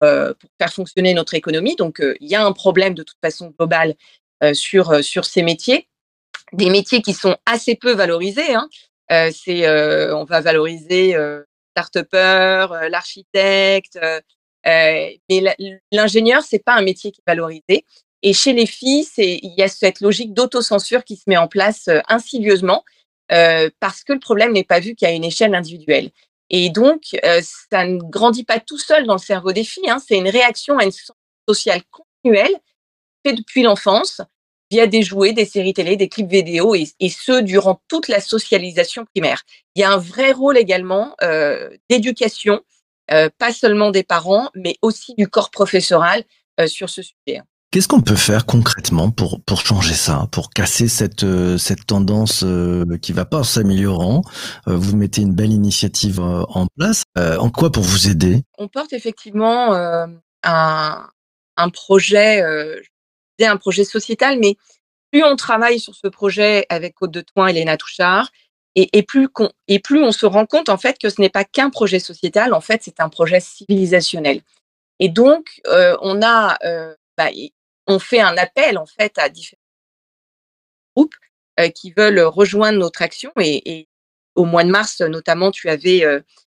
pour 0.00 0.50
faire 0.58 0.72
fonctionner 0.72 1.14
notre 1.14 1.34
économie. 1.34 1.76
Donc, 1.76 2.00
euh, 2.00 2.16
il 2.20 2.28
y 2.28 2.34
a 2.34 2.44
un 2.44 2.52
problème 2.52 2.94
de 2.94 3.02
toute 3.02 3.18
façon 3.22 3.52
global 3.58 3.94
euh, 4.42 4.54
sur, 4.54 5.04
sur 5.04 5.24
ces 5.24 5.42
métiers. 5.42 5.88
Des 6.52 6.70
métiers 6.70 7.02
qui 7.02 7.14
sont 7.14 7.36
assez 7.46 7.76
peu 7.76 7.92
valorisés. 7.92 8.54
Hein. 8.54 8.68
on 9.10 10.24
va 10.24 10.40
valoriser 10.40 11.16
start-upper, 11.74 12.88
l'architecte, 12.90 13.98
euh, 14.66 15.10
mais 15.28 15.56
l'ingénieur, 15.92 16.42
c'est 16.42 16.62
pas 16.62 16.74
un 16.74 16.82
métier 16.82 17.12
qui 17.12 17.20
est 17.20 17.30
valorisé. 17.30 17.84
Et 18.22 18.32
chez 18.32 18.52
les 18.52 18.66
filles, 18.66 19.06
il 19.16 19.54
y 19.56 19.62
a 19.62 19.68
cette 19.68 20.00
logique 20.00 20.34
d'autocensure 20.34 21.04
qui 21.04 21.16
se 21.16 21.22
met 21.26 21.38
en 21.38 21.48
place 21.48 21.88
euh, 21.88 22.00
insidieusement 22.08 22.84
euh, 23.32 23.70
parce 23.80 24.04
que 24.04 24.12
le 24.12 24.18
problème 24.18 24.52
n'est 24.52 24.64
pas 24.64 24.80
vu 24.80 24.94
qu'à 24.94 25.10
une 25.12 25.24
échelle 25.24 25.54
individuelle. 25.54 26.10
Et 26.50 26.70
donc, 26.70 27.02
euh, 27.24 27.40
ça 27.70 27.86
ne 27.86 27.98
grandit 27.98 28.44
pas 28.44 28.60
tout 28.60 28.78
seul 28.78 29.06
dans 29.06 29.14
le 29.14 29.18
cerveau 29.18 29.52
des 29.52 29.64
filles. 29.64 29.88
Hein, 29.88 29.98
c'est 30.04 30.18
une 30.18 30.28
réaction 30.28 30.78
à 30.78 30.84
une 30.84 30.92
sociale 31.48 31.82
continuelle 31.90 32.56
faite 33.24 33.36
depuis 33.36 33.62
l'enfance 33.62 34.20
via 34.70 34.86
des 34.86 35.02
jouets, 35.02 35.32
des 35.32 35.44
séries 35.44 35.74
télé, 35.74 35.96
des 35.96 36.08
clips 36.08 36.30
vidéo 36.30 36.74
et, 36.74 36.86
ce 37.08 37.40
durant 37.40 37.80
toute 37.88 38.08
la 38.08 38.20
socialisation 38.20 39.04
primaire. 39.04 39.42
Il 39.74 39.80
y 39.80 39.84
a 39.84 39.92
un 39.92 39.96
vrai 39.96 40.32
rôle 40.32 40.56
également 40.58 41.16
euh, 41.22 41.70
d'éducation 41.88 42.60
euh, 43.12 43.28
pas 43.38 43.52
seulement 43.52 43.90
des 43.90 44.04
parents, 44.04 44.50
mais 44.54 44.76
aussi 44.82 45.14
du 45.18 45.28
corps 45.28 45.50
professoral 45.50 46.22
euh, 46.60 46.68
sur 46.68 46.88
ce 46.88 47.02
sujet. 47.02 47.42
Qu'est-ce 47.70 47.86
qu'on 47.86 48.00
peut 48.00 48.16
faire 48.16 48.46
concrètement 48.46 49.12
pour, 49.12 49.40
pour 49.44 49.60
changer 49.60 49.94
ça, 49.94 50.26
pour 50.32 50.50
casser 50.50 50.88
cette, 50.88 51.22
euh, 51.22 51.56
cette 51.56 51.86
tendance 51.86 52.42
euh, 52.42 52.98
qui 53.00 53.12
va 53.12 53.24
pas 53.24 53.44
s'améliorant 53.44 54.22
euh, 54.66 54.76
Vous 54.76 54.96
mettez 54.96 55.22
une 55.22 55.34
belle 55.34 55.52
initiative 55.52 56.18
euh, 56.18 56.42
en 56.48 56.66
place. 56.76 57.04
en 57.16 57.48
quoi 57.50 57.70
pour 57.70 57.84
vous 57.84 58.08
aider? 58.08 58.42
On 58.58 58.66
porte 58.66 58.92
effectivement 58.92 59.72
un, 60.42 61.08
un 61.56 61.68
projet, 61.70 62.42
un 63.40 63.56
projet 63.56 63.84
sociétal, 63.84 64.38
mais 64.40 64.56
plus 65.12 65.22
on 65.22 65.36
travaille 65.36 65.78
sur 65.78 65.94
ce 65.94 66.08
projet 66.08 66.66
avec 66.70 66.94
Côte 66.94 67.12
de 67.12 67.20
Toin 67.20 67.48
et 67.48 67.52
Léna 67.52 67.76
Touchard, 67.76 68.30
et, 68.74 68.88
et, 68.96 69.02
plus 69.02 69.28
et 69.68 69.78
plus 69.78 70.02
on 70.02 70.12
se 70.12 70.26
rend 70.26 70.46
compte 70.46 70.68
en 70.68 70.76
fait 70.76 70.98
que 70.98 71.08
ce 71.08 71.20
n'est 71.20 71.30
pas 71.30 71.44
qu'un 71.44 71.70
projet 71.70 71.98
sociétal, 71.98 72.52
en 72.54 72.60
fait 72.60 72.82
c'est 72.84 73.00
un 73.00 73.08
projet 73.08 73.40
civilisationnel. 73.40 74.42
Et 74.98 75.08
donc 75.08 75.60
euh, 75.66 75.96
on 76.02 76.22
a, 76.22 76.56
euh, 76.64 76.94
bah, 77.16 77.30
on 77.90 77.98
fait 77.98 78.20
un 78.20 78.36
appel 78.36 78.78
en 78.78 78.86
fait 78.86 79.18
à 79.18 79.28
différents 79.28 79.60
groupes 80.96 81.14
euh, 81.58 81.68
qui 81.68 81.92
veulent 81.92 82.20
rejoindre 82.20 82.78
notre 82.78 83.02
action. 83.02 83.32
Et, 83.38 83.88
au 84.36 84.44
mois 84.44 84.64
de 84.64 84.70
mars 84.70 85.00
notamment, 85.00 85.50
tu 85.50 85.68
avais 85.68 86.04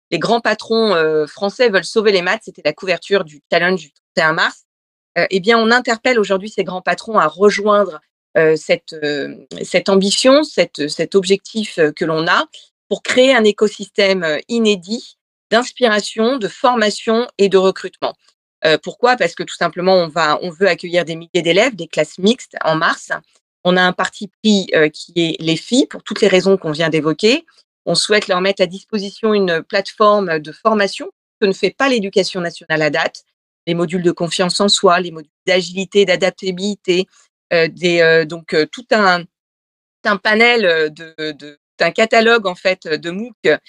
les 0.10 0.20
grands 0.20 0.42
patrons 0.42 0.96
français 1.28 1.70
veulent 1.70 1.86
sauver 1.86 2.12
les 2.12 2.24
maths, 2.24 2.42
c'était 2.46 2.64
la 2.66 2.74
couverture 2.74 3.24
du 3.24 3.40
challenge 3.52 3.80
du 3.80 3.92
31 4.16 4.34
mars. 4.34 4.66
eh 5.16 5.40
bien 5.40 5.60
on 5.60 5.70
interpelle 5.70 6.20
aujourd'hui 6.20 6.50
ces 6.50 6.64
grands 6.64 6.82
patrons 6.82 7.20
à 7.20 7.28
rejoindre 7.28 8.02
euh, 8.38 8.56
cette, 8.56 8.94
euh, 8.94 9.36
cette 9.64 9.90
ambition, 9.90 10.44
cette, 10.44 10.90
cet 10.90 11.16
objectif 11.16 11.80
que 11.96 12.06
l'on 12.06 12.28
a 12.28 12.46
pour 12.88 13.02
créer 13.02 13.34
un 13.34 13.44
écosystème 13.44 14.38
inédit 14.48 15.18
d'inspiration, 15.50 16.38
de 16.38 16.48
formation 16.48 17.28
et 17.40 17.50
de 17.50 17.58
recrutement. 17.58 18.14
Euh, 18.66 18.78
pourquoi? 18.82 19.16
Parce 19.18 19.36
que 19.36 19.44
tout 19.44 19.56
simplement, 19.56 19.96
on, 19.96 20.08
va, 20.08 20.40
on 20.42 20.50
veut 20.50 20.68
accueillir 20.68 21.06
des 21.06 21.16
milliers 21.16 21.42
d'élèves, 21.42 21.76
des 21.76 21.88
classes 21.88 22.18
mixtes 22.18 22.58
en 22.64 22.76
mars. 22.76 23.12
On 23.64 23.78
a 23.78 23.82
un 23.82 23.94
parti 23.94 24.30
pris 24.42 24.68
euh, 24.74 24.90
qui 24.90 25.14
est 25.16 25.42
les 25.42 25.58
filles, 25.58 25.88
pour 25.88 26.04
toutes 26.04 26.22
les 26.22 26.28
raisons 26.28 26.58
qu'on 26.58 26.72
vient 26.72 26.90
d'évoquer. 26.90 27.46
On 27.86 27.96
souhaite 27.96 28.28
leur 28.28 28.42
mettre 28.42 28.62
à 28.62 28.66
disposition 28.66 29.34
une 29.34 29.62
plateforme 29.62 30.40
de 30.40 30.52
formation 30.52 31.10
que 31.40 31.48
ne 31.48 31.54
fait 31.54 31.72
pas 31.72 31.90
l'éducation 31.90 32.42
nationale 32.42 32.82
à 32.82 32.90
date. 32.90 33.24
Les 33.68 33.74
modules 33.74 34.04
de 34.04 34.12
confiance 34.12 34.60
en 34.60 34.70
soi, 34.70 35.00
les 35.00 35.12
modules 35.12 35.32
d'agilité, 35.46 36.06
d'adaptabilité, 36.06 37.08
euh, 37.54 38.26
donc 38.26 38.56
tout 38.72 38.86
un, 38.92 39.24
panel 40.24 40.94
de 40.94 41.60
un 41.80 41.92
catalogue 41.92 42.48
en 42.48 42.56
fait 42.56 42.88
de 42.88 43.12
MOOC 43.12 43.60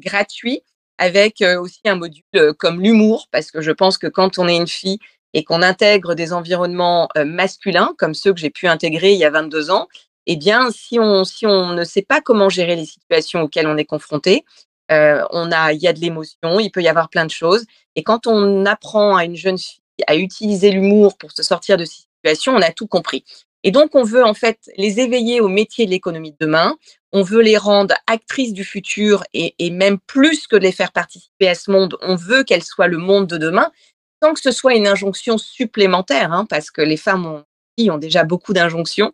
gratuit 0.00 0.62
avec 0.98 1.42
aussi 1.58 1.80
un 1.84 1.96
module 1.96 2.22
comme 2.58 2.80
l'humour, 2.80 3.28
parce 3.30 3.50
que 3.50 3.60
je 3.60 3.72
pense 3.72 3.98
que 3.98 4.06
quand 4.06 4.38
on 4.38 4.48
est 4.48 4.56
une 4.56 4.68
fille 4.68 4.98
et 5.32 5.44
qu'on 5.44 5.62
intègre 5.62 6.14
des 6.14 6.32
environnements 6.32 7.08
masculins, 7.24 7.94
comme 7.98 8.14
ceux 8.14 8.32
que 8.32 8.40
j'ai 8.40 8.50
pu 8.50 8.68
intégrer 8.68 9.12
il 9.12 9.18
y 9.18 9.24
a 9.24 9.30
22 9.30 9.70
ans, 9.70 9.88
eh 10.26 10.36
bien, 10.36 10.70
si 10.70 10.98
on, 10.98 11.24
ne 11.72 11.84
sait 11.84 12.02
pas 12.02 12.20
comment 12.20 12.48
gérer 12.48 12.76
les 12.76 12.86
situations 12.86 13.42
auxquelles 13.42 13.66
on 13.66 13.76
est 13.76 13.84
confronté, 13.84 14.44
on 14.90 15.52
a, 15.52 15.72
il 15.72 15.82
y 15.82 15.88
a 15.88 15.92
de 15.92 16.00
l'émotion, 16.00 16.60
il 16.60 16.70
peut 16.70 16.82
y 16.82 16.88
avoir 16.88 17.08
plein 17.08 17.26
de 17.26 17.30
choses. 17.30 17.64
Et 17.96 18.02
quand 18.02 18.26
on 18.26 18.64
apprend 18.66 19.16
à 19.16 19.24
une 19.24 19.36
jeune 19.36 19.58
fille 19.58 19.80
à 20.06 20.16
utiliser 20.16 20.70
l'humour 20.70 21.16
pour 21.18 21.32
se 21.32 21.42
sortir 21.42 21.76
de 21.76 21.84
ces 21.84 22.04
situations, 22.24 22.54
on 22.54 22.62
a 22.62 22.72
tout 22.72 22.86
compris. 22.86 23.24
Et 23.64 23.70
donc, 23.70 23.94
on 23.94 24.04
veut 24.04 24.24
en 24.24 24.34
fait 24.34 24.70
les 24.76 25.00
éveiller 25.00 25.40
au 25.40 25.48
métier 25.48 25.86
de 25.86 25.90
l'économie 25.90 26.32
de 26.32 26.36
demain. 26.38 26.76
On 27.12 27.22
veut 27.22 27.40
les 27.40 27.56
rendre 27.56 27.94
actrices 28.06 28.52
du 28.52 28.62
futur 28.62 29.24
et, 29.32 29.54
même 29.70 29.98
plus 29.98 30.46
que 30.46 30.56
les 30.56 30.70
faire 30.70 30.92
participer 30.92 31.48
à 31.48 31.54
ce 31.54 31.70
monde, 31.70 31.96
on 32.02 32.14
veut 32.14 32.44
qu'elles 32.44 32.62
soient 32.62 32.88
le 32.88 32.98
monde 32.98 33.26
de 33.26 33.38
demain, 33.38 33.72
sans 34.22 34.34
que 34.34 34.40
ce 34.40 34.50
soit 34.50 34.74
une 34.74 34.86
injonction 34.86 35.38
supplémentaire, 35.38 36.32
hein, 36.32 36.44
parce 36.44 36.70
que 36.70 36.82
les 36.82 36.98
femmes 36.98 37.24
ont, 37.26 37.44
déjà 37.98 38.24
beaucoup 38.24 38.52
d'injonctions. 38.52 39.12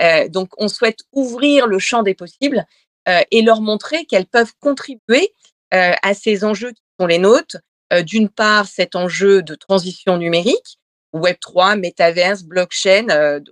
Euh, 0.00 0.28
donc, 0.28 0.50
on 0.58 0.68
souhaite 0.68 1.00
ouvrir 1.12 1.66
le 1.66 1.78
champ 1.78 2.02
des 2.02 2.14
possibles 2.14 2.66
euh, 3.08 3.20
et 3.30 3.42
leur 3.42 3.60
montrer 3.60 4.04
qu'elles 4.04 4.26
peuvent 4.26 4.52
contribuer 4.60 5.32
euh, 5.74 5.92
à 6.02 6.14
ces 6.14 6.44
enjeux 6.44 6.72
qui 6.72 6.82
sont 6.98 7.06
les 7.06 7.18
nôtres. 7.18 7.58
D'une 8.06 8.30
part, 8.30 8.68
cet 8.68 8.96
enjeu 8.96 9.42
de 9.42 9.54
transition 9.54 10.16
numérique, 10.16 10.78
Web3, 11.12 11.78
Metaverse, 11.78 12.42
blockchain, 12.42 13.42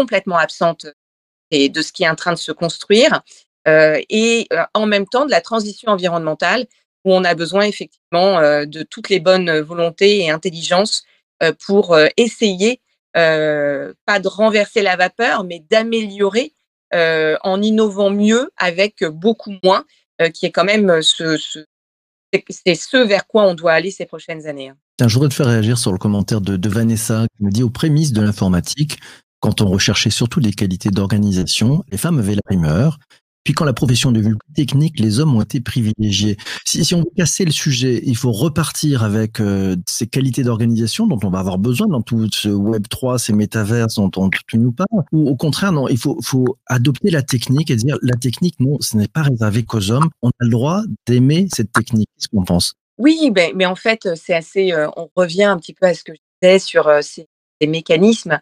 complètement 0.00 0.38
absente 0.38 0.86
et 1.50 1.68
de 1.68 1.82
ce 1.82 1.92
qui 1.92 2.04
est 2.04 2.08
en 2.08 2.14
train 2.14 2.32
de 2.32 2.38
se 2.38 2.52
construire, 2.52 3.22
euh, 3.68 4.00
et 4.08 4.48
en 4.74 4.86
même 4.86 5.06
temps 5.06 5.26
de 5.26 5.30
la 5.30 5.40
transition 5.40 5.92
environnementale, 5.92 6.66
où 7.04 7.14
on 7.14 7.24
a 7.24 7.34
besoin 7.34 7.64
effectivement 7.64 8.40
de 8.76 8.82
toutes 8.82 9.08
les 9.08 9.20
bonnes 9.20 9.60
volontés 9.60 10.20
et 10.20 10.30
intelligences 10.30 11.04
pour 11.66 11.98
essayer, 12.16 12.80
pas 13.14 14.20
de 14.20 14.28
renverser 14.28 14.82
la 14.82 14.96
vapeur, 14.96 15.44
mais 15.44 15.64
d'améliorer 15.70 16.52
en 16.92 17.62
innovant 17.62 18.10
mieux 18.10 18.50
avec 18.58 19.02
beaucoup 19.04 19.54
moins, 19.64 19.84
qui 20.34 20.44
est 20.44 20.50
quand 20.50 20.64
même 20.64 21.00
ce, 21.00 21.38
ce 21.38 21.64
c'est 22.50 22.74
ce 22.74 22.96
vers 22.96 23.26
quoi 23.26 23.44
on 23.44 23.54
doit 23.54 23.72
aller 23.72 23.90
ces 23.90 24.06
prochaines 24.06 24.46
années. 24.46 24.68
Hein. 24.68 24.76
Je 25.08 25.14
voudrais 25.14 25.28
te 25.28 25.34
faire 25.34 25.46
réagir 25.46 25.78
sur 25.78 25.92
le 25.92 25.98
commentaire 25.98 26.40
de, 26.40 26.56
de 26.56 26.68
Vanessa 26.68 27.26
qui 27.36 27.44
me 27.44 27.50
dit 27.50 27.62
aux 27.62 27.70
prémices 27.70 28.12
de 28.12 28.20
l'informatique, 28.20 28.98
quand 29.40 29.60
on 29.60 29.68
recherchait 29.68 30.10
surtout 30.10 30.40
les 30.40 30.52
qualités 30.52 30.90
d'organisation, 30.90 31.84
les 31.90 31.98
femmes 31.98 32.18
avaient 32.18 32.34
la 32.34 32.42
primeur. 32.42 32.98
Puis 33.44 33.54
quand 33.54 33.64
la 33.64 33.72
profession 33.72 34.10
est 34.10 34.14
devenue 34.14 34.36
technique, 34.54 35.00
les 35.00 35.18
hommes 35.18 35.34
ont 35.34 35.40
été 35.40 35.60
privilégiés. 35.60 36.36
Si, 36.66 36.94
on 36.94 36.98
veut 36.98 37.10
casser 37.16 37.46
le 37.46 37.50
sujet, 37.50 38.02
il 38.04 38.16
faut 38.16 38.32
repartir 38.32 39.02
avec 39.02 39.40
euh, 39.40 39.76
ces 39.86 40.06
qualités 40.06 40.42
d'organisation 40.42 41.06
dont 41.06 41.18
on 41.22 41.30
va 41.30 41.38
avoir 41.38 41.58
besoin 41.58 41.86
dans 41.86 42.02
tout 42.02 42.28
ce 42.32 42.50
Web 42.50 42.86
3, 42.88 43.18
ces 43.18 43.32
métaverses 43.32 43.94
dont, 43.94 44.10
on 44.16 44.28
nous 44.54 44.72
parles. 44.72 45.04
Ou 45.12 45.28
au 45.28 45.36
contraire, 45.36 45.72
non, 45.72 45.88
il 45.88 45.96
faut, 45.98 46.18
adopter 46.66 47.10
la 47.10 47.22
technique 47.22 47.70
et 47.70 47.76
dire 47.76 47.96
la 48.02 48.14
technique, 48.14 48.60
non, 48.60 48.76
ce 48.80 48.96
n'est 48.98 49.08
pas 49.08 49.22
réservé 49.22 49.62
qu'aux 49.62 49.90
hommes. 49.90 50.10
On 50.20 50.28
a 50.28 50.32
le 50.40 50.50
droit 50.50 50.82
d'aimer 51.06 51.48
cette 51.52 51.72
technique. 51.72 52.10
Qu'est-ce 52.16 52.28
qu'on 52.28 52.44
pense? 52.44 52.74
Oui, 52.98 53.32
mais 53.54 53.64
en 53.64 53.74
fait, 53.74 54.06
c'est 54.16 54.34
assez. 54.34 54.72
Euh, 54.72 54.88
on 54.96 55.08
revient 55.16 55.44
un 55.44 55.56
petit 55.56 55.72
peu 55.72 55.86
à 55.86 55.94
ce 55.94 56.04
que 56.04 56.12
je 56.12 56.20
disais 56.42 56.58
sur 56.58 56.86
euh, 56.88 57.00
ces, 57.00 57.26
mécanismes 57.66 58.38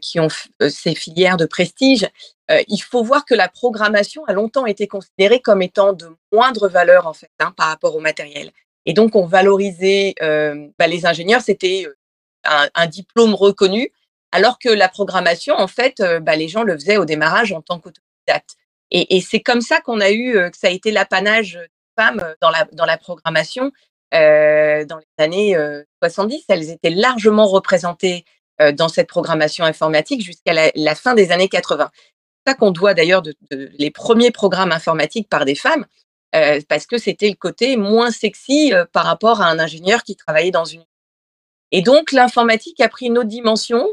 qui 0.00 0.20
ont 0.20 0.28
euh, 0.62 0.68
ces 0.68 0.94
filières 0.94 1.36
de 1.36 1.46
prestige, 1.46 2.06
euh, 2.50 2.62
il 2.68 2.78
faut 2.78 3.02
voir 3.02 3.24
que 3.24 3.34
la 3.34 3.48
programmation 3.48 4.24
a 4.26 4.32
longtemps 4.32 4.66
été 4.66 4.86
considérée 4.86 5.40
comme 5.40 5.62
étant 5.62 5.92
de 5.92 6.08
moindre 6.32 6.68
valeur 6.68 7.06
en 7.06 7.12
fait 7.12 7.30
hein, 7.38 7.52
par 7.56 7.68
rapport 7.68 7.96
au 7.96 8.00
matériel. 8.00 8.50
Et 8.86 8.92
donc 8.92 9.14
on 9.14 9.26
valorisait 9.26 10.14
bah, 10.78 10.86
les 10.86 11.04
ingénieurs, 11.04 11.42
c'était 11.42 11.86
un, 12.44 12.86
diplôme 12.86 13.34
reconnu, 13.34 13.92
alors 14.32 14.58
que 14.58 14.70
la 14.70 14.88
programmation 14.88 15.54
en 15.54 15.66
fait, 15.66 16.02
bah, 16.22 16.34
les 16.34 16.48
gens 16.48 16.62
le 16.62 16.74
faisaient 16.78 16.96
au 16.96 17.04
démarrage 17.04 17.52
en 17.52 17.60
tant 17.60 17.78
qu'autodidacte. 17.78 18.56
Et, 18.90 19.20
c'est 19.20 19.40
comme 19.40 19.60
ça 19.60 19.80
qu'on 19.80 20.00
a 20.00 20.10
eu 20.10 20.32
que 20.50 20.56
ça 20.56 20.68
a 20.68 20.70
été 20.70 20.90
l'apanage 20.92 21.52
des 21.52 22.02
femmes 22.02 22.34
dans 22.40 22.50
la 22.50 22.66
dans 22.72 22.86
la 22.86 22.96
programmation. 22.96 23.70
Euh, 24.12 24.84
dans 24.86 24.98
les 24.98 25.24
années 25.24 25.56
70, 26.02 26.44
elles 26.48 26.70
étaient 26.70 26.90
largement 26.90 27.46
représentées 27.46 28.24
euh, 28.60 28.72
dans 28.72 28.88
cette 28.88 29.08
programmation 29.08 29.64
informatique 29.64 30.22
jusqu'à 30.22 30.52
la, 30.74 30.94
fin 30.94 31.14
des 31.14 31.32
années 31.32 31.48
80. 31.48 31.90
C'est 31.94 32.52
ça 32.52 32.54
qu'on 32.54 32.72
doit 32.72 32.92
d'ailleurs 32.92 33.22
de, 33.22 33.34
les 33.50 33.90
premiers 33.90 34.30
programmes 34.30 34.72
informatiques 34.72 35.28
par 35.28 35.46
des 35.46 35.54
femmes, 35.54 35.86
euh, 36.34 36.60
parce 36.68 36.84
que 36.86 36.98
c'était 36.98 37.30
le 37.30 37.36
côté 37.36 37.76
moins 37.76 38.10
sexy 38.10 38.74
euh, 38.74 38.84
par 38.92 39.04
rapport 39.06 39.40
à 39.40 39.46
un 39.46 39.58
ingénieur 39.58 40.02
qui 40.02 40.14
travaillait 40.14 40.50
dans 40.50 40.66
une. 40.66 40.84
Et 41.72 41.80
donc 41.80 42.12
l'informatique 42.12 42.80
a 42.80 42.88
pris 42.88 43.06
une 43.06 43.16
autre 43.16 43.28
dimension, 43.28 43.86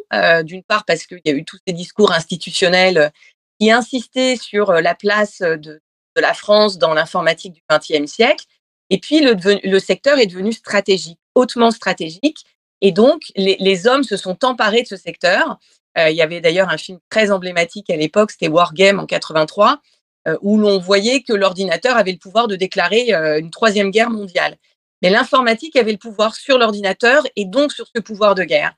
d'une 0.43 0.63
part 0.63 0.83
parce 0.83 1.05
qu'il 1.05 1.21
y 1.23 1.29
a 1.29 1.33
eu 1.33 1.45
tous 1.45 1.59
ces 1.67 1.73
discours 1.73 2.11
institutionnels 2.11 3.11
qui 3.59 3.69
insistaient 3.69 4.35
sur 4.35 4.71
la 4.71 4.95
place 4.95 5.41
de, 5.41 5.79
la 6.15 6.33
France 6.33 6.79
dans 6.79 6.95
l'informatique 6.95 7.53
du 7.53 7.61
XXe 7.71 8.11
siècle, 8.11 8.45
et 8.89 8.97
puis 8.97 9.21
le 9.21 9.79
secteur 9.79 10.17
est 10.17 10.25
devenu 10.25 10.53
stratégique, 10.53 11.19
hautement 11.35 11.69
stratégique, 11.69 12.43
et 12.81 12.91
donc, 12.91 13.23
les, 13.35 13.87
hommes 13.87 14.03
se 14.03 14.17
sont 14.17 14.43
emparés 14.45 14.83
de 14.83 14.87
ce 14.87 14.97
secteur. 14.97 15.57
Euh, 15.97 16.09
il 16.09 16.15
y 16.15 16.21
avait 16.21 16.41
d'ailleurs 16.41 16.69
un 16.69 16.77
film 16.77 16.99
très 17.09 17.31
emblématique 17.31 17.89
à 17.89 17.95
l'époque, 17.95 18.31
c'était 18.31 18.47
Wargame 18.47 18.99
en 18.99 19.05
83, 19.05 19.81
euh, 20.27 20.37
où 20.41 20.57
l'on 20.57 20.77
voyait 20.77 21.21
que 21.23 21.33
l'ordinateur 21.33 21.97
avait 21.97 22.11
le 22.11 22.19
pouvoir 22.19 22.47
de 22.47 22.55
déclarer 22.55 23.13
euh, 23.15 23.39
une 23.39 23.49
troisième 23.49 23.89
guerre 23.89 24.11
mondiale. 24.11 24.57
Mais 25.01 25.09
l'informatique 25.09 25.75
avait 25.75 25.91
le 25.91 25.97
pouvoir 25.97 26.35
sur 26.35 26.57
l'ordinateur 26.57 27.23
et 27.35 27.45
donc 27.45 27.71
sur 27.71 27.87
ce 27.95 28.01
pouvoir 28.01 28.35
de 28.35 28.43
guerre. 28.43 28.73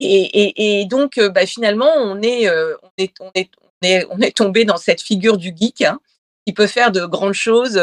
Et, 0.00 0.84
donc, 0.90 1.20
finalement, 1.46 1.90
on 1.96 2.20
est, 2.22 2.50
tombé 4.34 4.64
dans 4.64 4.76
cette 4.76 5.00
figure 5.00 5.36
du 5.36 5.54
geek 5.56 5.82
hein, 5.82 6.00
qui 6.44 6.52
peut 6.52 6.66
faire 6.66 6.90
de 6.90 7.06
grandes 7.06 7.34
choses 7.34 7.80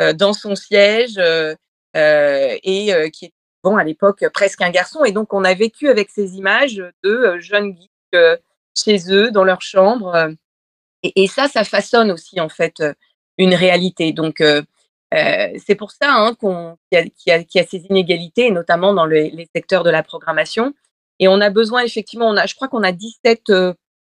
dans 0.00 0.32
son 0.32 0.56
siège 0.56 1.16
et 1.94 3.10
qui 3.12 3.24
est 3.26 3.32
bon, 3.64 3.76
à 3.76 3.84
l'époque 3.84 4.24
presque 4.32 4.60
un 4.60 4.70
garçon. 4.70 5.04
Et 5.04 5.12
donc, 5.12 5.32
on 5.32 5.44
a 5.44 5.54
vécu 5.54 5.88
avec 5.88 6.10
ces 6.10 6.36
images 6.36 6.76
de 7.02 7.10
euh, 7.10 7.40
jeunes 7.40 7.74
geeks 7.74 7.90
euh, 8.14 8.36
chez 8.76 9.10
eux, 9.10 9.30
dans 9.30 9.44
leur 9.44 9.62
chambre. 9.62 10.14
Euh, 10.14 10.30
et, 11.02 11.26
ça, 11.26 11.48
ça 11.48 11.64
façonne 11.64 12.12
aussi, 12.12 12.40
en 12.40 12.48
fait, 12.48 12.82
une 13.38 13.54
réalité. 13.54 14.12
Donc, 14.12 14.40
euh, 14.40 14.62
c'est 15.12 15.74
pour 15.74 15.90
ça 15.90 16.12
hein, 16.12 16.34
qu'on 16.34 16.76
qu'il 16.90 17.10
y, 17.26 17.46
qu 17.46 17.58
a 17.58 17.66
ces 17.66 17.86
inégalités, 17.90 18.50
notamment 18.50 18.94
dans 18.94 19.06
les, 19.06 19.48
secteurs 19.54 19.82
de 19.84 19.90
la 19.90 20.02
programmation. 20.02 20.74
Et 21.20 21.28
on 21.28 21.40
a 21.40 21.50
besoin, 21.50 21.82
effectivement, 21.82 22.28
on 22.28 22.36
a, 22.36 22.46
je 22.46 22.54
crois 22.54 22.68
qu'on 22.68 22.82
a 22.82 22.92
17, 22.92 23.50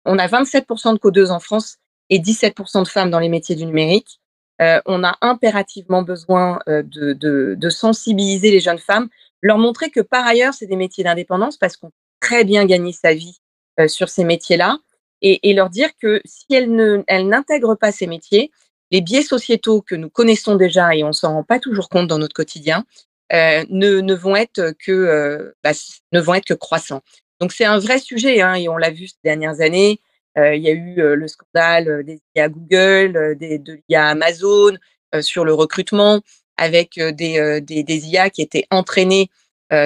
on 0.06 0.18
a 0.20 0.28
27% 0.28 0.94
de 0.94 1.00
codeuses 1.00 1.32
en 1.32 1.40
France 1.40 1.78
et 2.10 2.20
17% 2.20 2.84
de 2.84 2.88
femmes 2.88 3.10
dans 3.10 3.20
les 3.20 3.30
métiers 3.30 3.56
du 3.56 3.66
numérique. 3.66 4.20
Euh, 4.62 4.82
on 4.86 5.04
a 5.04 5.18
impérativement 5.22 6.02
besoin 6.02 6.60
euh, 6.68 6.84
de, 6.84 7.14
de, 7.14 7.70
sensibiliser 7.70 8.52
les 8.52 8.60
jeunes 8.60 8.80
femmes 8.80 9.08
leur 9.42 9.58
montrer 9.58 9.90
que 9.90 10.02
par 10.02 10.26
ailleurs, 10.26 10.54
c'est 10.54 10.66
des 10.66 10.76
métiers 10.76 11.04
d'indépendance 11.04 11.58
parce 11.58 11.78
qu'on 11.78 11.88
peut 11.88 11.96
très 12.20 12.44
bien 12.44 12.66
gagner 12.66 12.92
sa 12.92 13.14
vie 13.14 13.40
sur 13.88 14.10
ces 14.10 14.26
métiers-là 14.26 14.78
et, 15.22 15.54
leur 15.54 15.70
dire 15.70 15.90
que 16.02 16.22
si 16.26 16.46
elles, 16.52 16.74
ne, 16.74 17.04
elles 17.08 17.28
n'intègrent 17.28 17.76
pas 17.76 17.92
ces 17.92 18.08
métiers, 18.08 18.52
les 18.92 19.02
biais 19.02 19.22
sociétaux 19.22 19.82
que 19.82 19.96
nous 19.96 20.10
connaissons 20.10 20.56
déjà 20.56 20.96
et 20.96 21.04
on 21.04 21.14
s'en 21.14 21.34
rend 21.34 21.44
pas 21.44 21.60
toujours 21.60 21.90
compte 21.90 22.08
dans 22.08 22.18
notre 22.18 22.34
quotidien 22.34 22.86
ne, 23.32 24.02
ne, 24.02 24.14
vont 24.16 24.36
être 24.36 24.74
que 24.84 25.54
bah, 25.64 25.72
ne 26.12 26.20
vont 26.20 26.36
être 26.36 26.46
que 26.46 26.54
croissants. 26.54 27.02
Donc 27.40 27.52
c'est 27.52 27.66
un 27.66 27.80
vrai 27.80 28.00
sujet 28.00 28.42
hein, 28.42 28.56
et 28.56 28.68
on 28.70 28.78
l'a 28.78 28.90
vu 28.90 29.08
ces 29.08 29.20
dernières 29.24 29.62
années. 29.62 30.02
Il 30.36 30.62
y 30.62 30.70
a 30.70 30.74
eu 30.74 30.96
le 30.96 31.28
scandale 31.28 32.04
des 32.06 32.22
IA 32.36 32.50
Google, 32.50 33.38
des, 33.38 33.60
de 33.60 33.80
l'IA 33.88 34.08
Amazon 34.08 34.78
sur 35.22 35.44
le 35.44 35.54
recrutement 35.54 36.22
avec 36.60 37.00
des, 37.00 38.08
IA 38.08 38.30
qui 38.30 38.42
étaient 38.42 38.66
entraînées. 38.70 39.30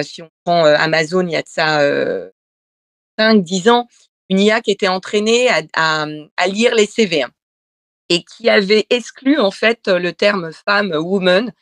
si 0.02 0.22
on 0.22 0.30
prend 0.44 0.64
Amazon, 0.64 1.26
il 1.26 1.32
y 1.32 1.36
a 1.36 1.42
de 1.42 1.48
ça 1.48 1.80
5-10 3.18 3.70
ans, 3.70 3.88
une 4.28 4.40
IA 4.40 4.60
qui 4.60 4.70
était 4.70 4.88
entraînée 4.88 5.48
à, 5.74 6.06
lire 6.46 6.74
les 6.74 6.86
CV 6.86 7.22
hein, 7.22 7.30
et 8.08 8.24
qui 8.24 8.50
avait 8.50 8.86
exclu 8.90 9.38
en 9.38 9.50
fait 9.50 9.88
le 9.88 10.12
terme 10.12 10.50
femme, 10.52 10.92
woman, 10.92 11.52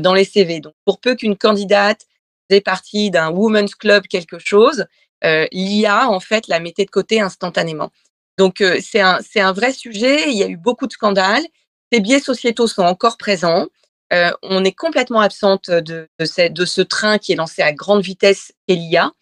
dans 0.00 0.14
les 0.14 0.24
CV. 0.24 0.60
Donc, 0.60 0.74
pour 0.84 1.00
peu 1.00 1.14
qu'une 1.14 1.36
candidate 1.36 2.06
faisait 2.50 2.60
partie 2.60 3.10
d'un 3.10 3.30
women's 3.30 3.74
club 3.74 4.06
quelque 4.08 4.38
chose, 4.38 4.86
l'IA 5.22 6.08
en 6.08 6.20
fait 6.20 6.48
la 6.48 6.60
mettait 6.60 6.84
de 6.84 6.90
côté 6.90 7.20
instantanément. 7.20 7.90
Donc, 8.38 8.62
c'est 8.80 9.00
un, 9.00 9.18
c'est 9.26 9.40
un 9.40 9.52
vrai 9.52 9.72
sujet. 9.72 10.30
Il 10.30 10.36
y 10.36 10.42
a 10.42 10.48
eu 10.48 10.56
beaucoup 10.56 10.86
de 10.86 10.92
scandales. 10.92 11.44
Ces 11.92 12.00
biais 12.00 12.20
sociétaux 12.20 12.66
sont 12.66 12.82
encore 12.82 13.16
présents. 13.16 13.66
Euh, 14.12 14.30
on 14.42 14.64
est 14.64 14.72
complètement 14.72 15.20
absente 15.20 15.70
de, 15.70 16.08
ce, 16.20 16.82
train 16.82 17.18
qui 17.18 17.32
est 17.32 17.36
lancé 17.36 17.62
à 17.62 17.72
grande 17.72 18.02
vitesse 18.02 18.52
et 18.68 18.76
l'IA. 18.76 19.12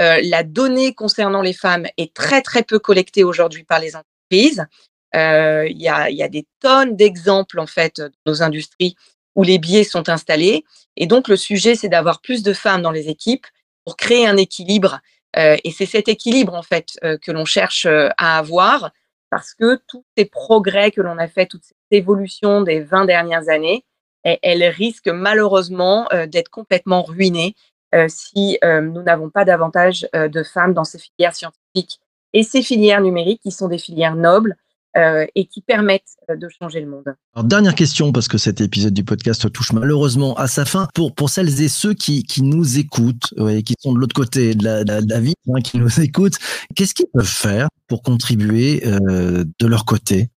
Euh, 0.00 0.20
la 0.22 0.42
donnée 0.42 0.94
concernant 0.94 1.40
les 1.40 1.54
femmes 1.54 1.86
est 1.96 2.12
très 2.12 2.42
très 2.42 2.62
peu 2.62 2.78
collectée 2.78 3.24
aujourd'hui 3.24 3.64
par 3.64 3.80
les 3.80 3.96
entreprises. 3.96 4.66
Euh, 5.14 5.66
il 5.68 5.80
y, 5.80 5.88
a, 5.88 6.10
y, 6.10 6.22
a, 6.22 6.28
des 6.28 6.46
tonnes 6.60 6.96
d'exemples 6.96 7.58
en 7.58 7.66
fait 7.66 8.00
dans 8.00 8.10
nos 8.26 8.42
industries 8.42 8.96
où 9.34 9.42
les 9.42 9.58
biais 9.58 9.84
sont 9.84 10.08
installés. 10.10 10.64
Et 10.96 11.06
donc, 11.06 11.28
le 11.28 11.36
sujet, 11.36 11.74
c'est 11.74 11.88
d'avoir 11.88 12.20
plus 12.20 12.42
de 12.42 12.52
femmes 12.52 12.82
dans 12.82 12.90
les 12.90 13.08
équipes 13.08 13.46
pour 13.84 13.96
créer 13.96 14.26
un 14.26 14.36
équilibre. 14.36 15.00
Et 15.36 15.70
c'est 15.70 15.84
cet 15.84 16.08
équilibre, 16.08 16.54
en 16.54 16.62
fait, 16.62 16.98
que 17.20 17.30
l'on 17.30 17.44
cherche 17.44 17.84
à 17.84 18.38
avoir 18.38 18.90
parce 19.30 19.52
que 19.52 19.78
tous 19.86 20.02
ces 20.16 20.24
progrès 20.24 20.90
que 20.90 21.02
l'on 21.02 21.18
a 21.18 21.28
fait, 21.28 21.44
toute 21.44 21.64
cette 21.64 21.76
évolution 21.90 22.62
des 22.62 22.80
20 22.80 23.04
dernières 23.04 23.50
années, 23.50 23.84
elle, 24.26 24.38
elle 24.42 24.64
risque 24.64 25.08
malheureusement 25.08 26.08
euh, 26.12 26.26
d'être 26.26 26.50
complètement 26.50 27.02
ruinée 27.02 27.54
euh, 27.94 28.06
si 28.08 28.58
euh, 28.64 28.80
nous 28.80 29.02
n'avons 29.02 29.30
pas 29.30 29.44
davantage 29.44 30.06
euh, 30.14 30.28
de 30.28 30.42
femmes 30.42 30.74
dans 30.74 30.84
ces 30.84 30.98
filières 30.98 31.34
scientifiques 31.34 32.00
et 32.32 32.42
ces 32.42 32.62
filières 32.62 33.00
numériques 33.00 33.40
qui 33.42 33.52
sont 33.52 33.68
des 33.68 33.78
filières 33.78 34.16
nobles 34.16 34.56
euh, 34.96 35.26
et 35.34 35.44
qui 35.46 35.60
permettent 35.60 36.16
de 36.28 36.48
changer 36.48 36.80
le 36.80 36.86
monde. 36.86 37.04
Alors, 37.34 37.44
dernière 37.44 37.74
question, 37.74 38.12
parce 38.12 38.28
que 38.28 38.38
cet 38.38 38.60
épisode 38.60 38.94
du 38.94 39.04
podcast 39.04 39.52
touche 39.52 39.72
malheureusement 39.72 40.34
à 40.34 40.48
sa 40.48 40.64
fin. 40.64 40.88
Pour, 40.94 41.14
pour 41.14 41.30
celles 41.30 41.60
et 41.60 41.68
ceux 41.68 41.94
qui, 41.94 42.22
qui 42.22 42.42
nous 42.42 42.78
écoutent, 42.78 43.32
ouais, 43.36 43.62
qui 43.62 43.74
sont 43.78 43.92
de 43.92 43.98
l'autre 43.98 44.14
côté 44.14 44.54
de 44.54 44.64
la, 44.64 44.84
de 44.84 44.92
la, 44.92 45.00
de 45.02 45.10
la 45.10 45.20
vie, 45.20 45.34
hein, 45.54 45.60
qui 45.62 45.78
nous 45.78 46.00
écoutent, 46.00 46.38
qu'est-ce 46.74 46.94
qu'ils 46.94 47.06
peuvent 47.12 47.24
faire 47.24 47.68
pour 47.88 48.02
contribuer 48.02 48.82
euh, 48.86 49.44
de 49.60 49.66
leur 49.66 49.84
côté? 49.84 50.30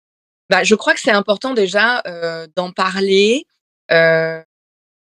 Bah, 0.50 0.64
je 0.64 0.76
crois 0.76 0.94
que 0.94 1.00
c'est 1.00 1.12
important 1.12 1.54
déjà 1.54 2.02
euh, 2.08 2.48
d'en 2.56 2.72
parler. 2.72 3.46
Euh, 3.92 4.42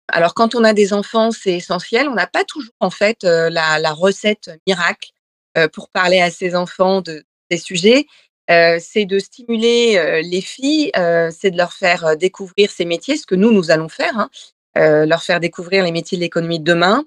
alors, 0.10 0.34
quand 0.34 0.56
on 0.56 0.64
a 0.64 0.74
des 0.74 0.94
enfants, 0.94 1.32
c'est 1.32 1.54
essentiel. 1.54 2.08
On 2.10 2.16
n'a 2.16 2.28
pas 2.28 2.44
toujours 2.44 2.74
en 2.80 2.90
fait 2.90 3.24
euh, 3.24 3.50
la, 3.50 3.92
recette 3.94 4.52
miracle 4.68 5.12
euh, 5.58 5.68
pour 5.68 5.90
parler 5.90 6.20
à 6.22 6.30
ses 6.30 6.56
enfants 6.56 7.02
de 7.02 7.24
ces 7.50 7.58
sujets. 7.58 8.06
C'est 8.50 9.06
de 9.06 9.20
stimuler 9.20 10.22
les 10.22 10.42
filles, 10.42 10.92
c'est 11.32 11.50
de 11.50 11.58
leur 11.58 11.74
faire 11.74 12.18
découvrir 12.18 12.70
ces 12.70 12.84
métiers, 12.84 13.16
ce 13.16 13.26
que 13.26 13.36
nous, 13.36 13.52
nous 13.52 13.72
allons 13.72 13.88
faire, 13.88 14.20
hein, 14.20 14.30
leur 14.76 15.24
faire 15.24 15.40
découvrir 15.40 15.84
les 15.84 15.94
métiers 15.94 16.18
de 16.18 16.24
l'économie 16.24 16.60
de 16.60 16.66
demain. 16.66 17.06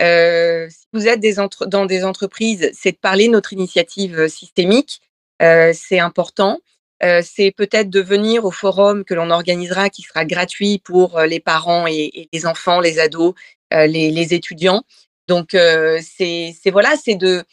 Si 0.00 0.86
vous 0.94 1.06
êtes 1.06 1.20
dans 1.66 1.86
des 1.86 2.04
entreprises, 2.04 2.70
c'est 2.72 2.92
de 2.92 2.96
parler 2.96 3.26
de 3.26 3.32
notre 3.32 3.52
initiative 3.52 4.28
systémique, 4.28 5.00
c'est 5.40 6.00
important. 6.00 6.58
Euh, 7.02 7.22
c'est 7.24 7.52
peut-être 7.52 7.90
de 7.90 8.00
venir 8.00 8.44
au 8.44 8.50
forum 8.50 9.04
que 9.04 9.14
l'on 9.14 9.30
organisera, 9.30 9.88
qui 9.88 10.02
sera 10.02 10.24
gratuit 10.24 10.78
pour 10.78 11.18
euh, 11.18 11.26
les 11.26 11.38
parents 11.38 11.86
et, 11.86 12.28
les 12.32 12.46
enfants, 12.46 12.80
les 12.80 12.98
ados, 12.98 13.34
euh, 13.72 13.86
les, 13.86 14.34
étudiants. 14.34 14.82
Donc, 15.28 15.50
c'est 15.52 16.54
voilà, 16.66 16.96
c'est 16.96 17.14
de, 17.14 17.44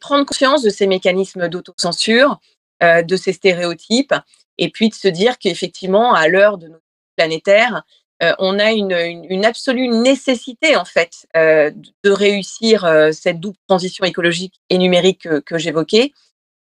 prendre 0.00 0.24
conscience 0.24 0.62
de 0.62 0.70
ces 0.70 0.86
mécanismes 0.86 1.48
d'autocensure, 1.48 2.38
de 2.80 3.16
ces 3.16 3.32
stéréotypes, 3.32 4.14
et 4.56 4.70
puis 4.70 4.88
de 4.88 4.94
se 4.94 5.08
dire 5.08 5.38
qu'effectivement, 5.38 6.14
à 6.14 6.28
l'heure 6.28 6.58
de 6.58 6.68
nos 6.68 6.78
planétaires, 7.16 7.82
on 8.38 8.60
a 8.60 8.70
une, 8.70 9.44
absolue 9.44 9.88
nécessité 9.88 10.76
en 10.76 10.84
fait 10.84 11.26
de 11.34 12.10
réussir 12.10 12.88
cette 13.12 13.40
double 13.40 13.58
transition 13.66 14.04
écologique 14.04 14.60
et 14.70 14.78
numérique 14.78 15.22
que, 15.22 15.40
que 15.40 15.58
j'évoquais, 15.58 16.12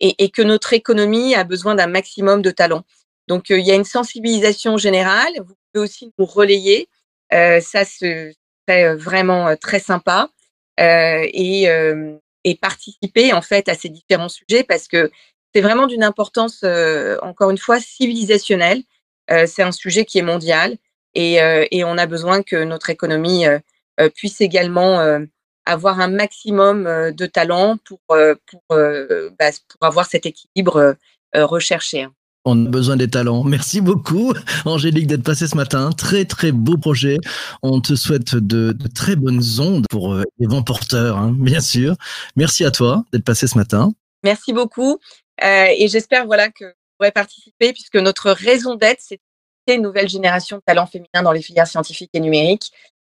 et, 0.03 0.31
que 0.31 0.43
notre 0.43 0.73
économie 0.73 1.35
a 1.35 1.45
besoin 1.45 1.77
d'un 1.77 1.87
maximum 1.87 2.43
de 2.43 2.51
talents. 2.51 2.85
Donc 3.29 3.51
euh, 3.51 3.59
il 3.59 3.67
y 3.67 3.71
a 3.71 3.77
une 3.77 3.85
sensibilisation 3.85 4.77
générale. 4.77 5.33
Vous 5.39 5.55
pouvez 5.73 5.85
aussi 5.85 6.13
nous 6.19 6.27
relayer. 6.27 6.89
Euh, 7.33 7.61
ça 7.61 7.85
ce 7.85 8.33
serait 8.69 8.85
euh, 8.85 8.97
vraiment 8.97 9.57
très 9.57 9.79
sympa 9.79 10.29
et, 10.79 11.69
participer 12.61 13.33
en 13.33 13.41
fait 13.41 13.69
à 13.69 13.75
ces 13.75 13.89
différents 13.89 14.29
sujets 14.29 14.65
parce 14.65 14.89
que 14.89 15.11
c'est 15.55 15.61
vraiment 15.61 15.87
d'une 15.87 16.03
importance 16.03 16.65
encore 17.23 17.51
une 17.51 17.59
fois 17.59 17.79
civilisationnelle. 17.81 18.83
C'est 19.29 19.63
un 19.63 19.73
sujet 19.73 20.05
qui 20.05 20.19
est 20.19 20.23
mondial 20.23 20.77
et, 21.15 21.85
on 21.85 21.99
a 21.99 22.07
besoin 22.07 22.43
que 22.43 22.65
notre 22.65 22.91
économie 22.91 23.45
puisse 24.15 24.41
également 24.41 25.21
avoir 25.65 26.01
un 26.01 26.09
maximum 26.09 26.87
euh, 26.87 27.13
de 27.13 27.27
talents 27.27 27.77
pour, 27.85 28.01
euh, 28.11 28.35
pour, 28.51 28.63
euh, 28.73 29.31
bah, 29.39 29.51
pour 29.69 29.87
avoir 29.87 30.07
cet 30.07 30.27
équilibre 30.27 30.97
recherché. 31.35 32.03
hein. 32.03 32.13
On 32.45 32.67
a 32.67 32.69
besoin 32.69 32.97
des 32.97 33.09
talents. 33.09 33.45
Merci 33.45 33.81
beaucoup, 33.81 34.35
Angélique, 34.65 35.07
d'être 35.07 35.23
passée 35.23 35.47
ce 35.47 35.57
matin. 35.57 35.91
Très, 35.93 36.25
très 36.25 36.51
beau 36.51 36.77
projet. 36.77 37.19
On 37.63 37.81
te 37.81 37.95
souhaite 37.95 38.35
de, 38.35 38.73
de 38.73 38.89
très 38.89 39.15
bonnes 39.15 39.43
ondes 39.61 39.87
pour 39.89 40.17
les 40.17 40.47
vents 40.49 40.65
porteurs, 40.65 41.17
hein, 41.17 41.33
bien 41.33 41.61
sûr. 41.61 41.95
Merci 42.35 42.65
à 42.65 42.73
toi 42.73 43.05
d'être 43.13 43.25
passée 43.25 43.47
ce 43.47 43.57
matin. 43.57 43.93
Merci 44.25 44.53
beaucoup 44.53 44.99
euh, 45.43 45.67
et 45.77 45.89
j'espère 45.89 46.27
voilà 46.27 46.51
que 46.51 46.65
vous 46.65 46.73
pourrez 46.99 47.11
participer 47.11 47.73
puisque 47.73 47.97
notre 47.97 48.31
raison 48.31 48.75
d'être 48.75 49.01
c'est 49.01 49.21
une 49.69 49.83
nouvelle 49.83 50.09
génération 50.09 50.57
de 50.59 50.63
talents 50.65 50.87
féminins 50.87 51.23
dans 51.23 51.33
les 51.33 51.43
filières 51.43 51.67
scientifiques 51.67 52.11
et 52.13 52.21
numériques. 52.21 52.71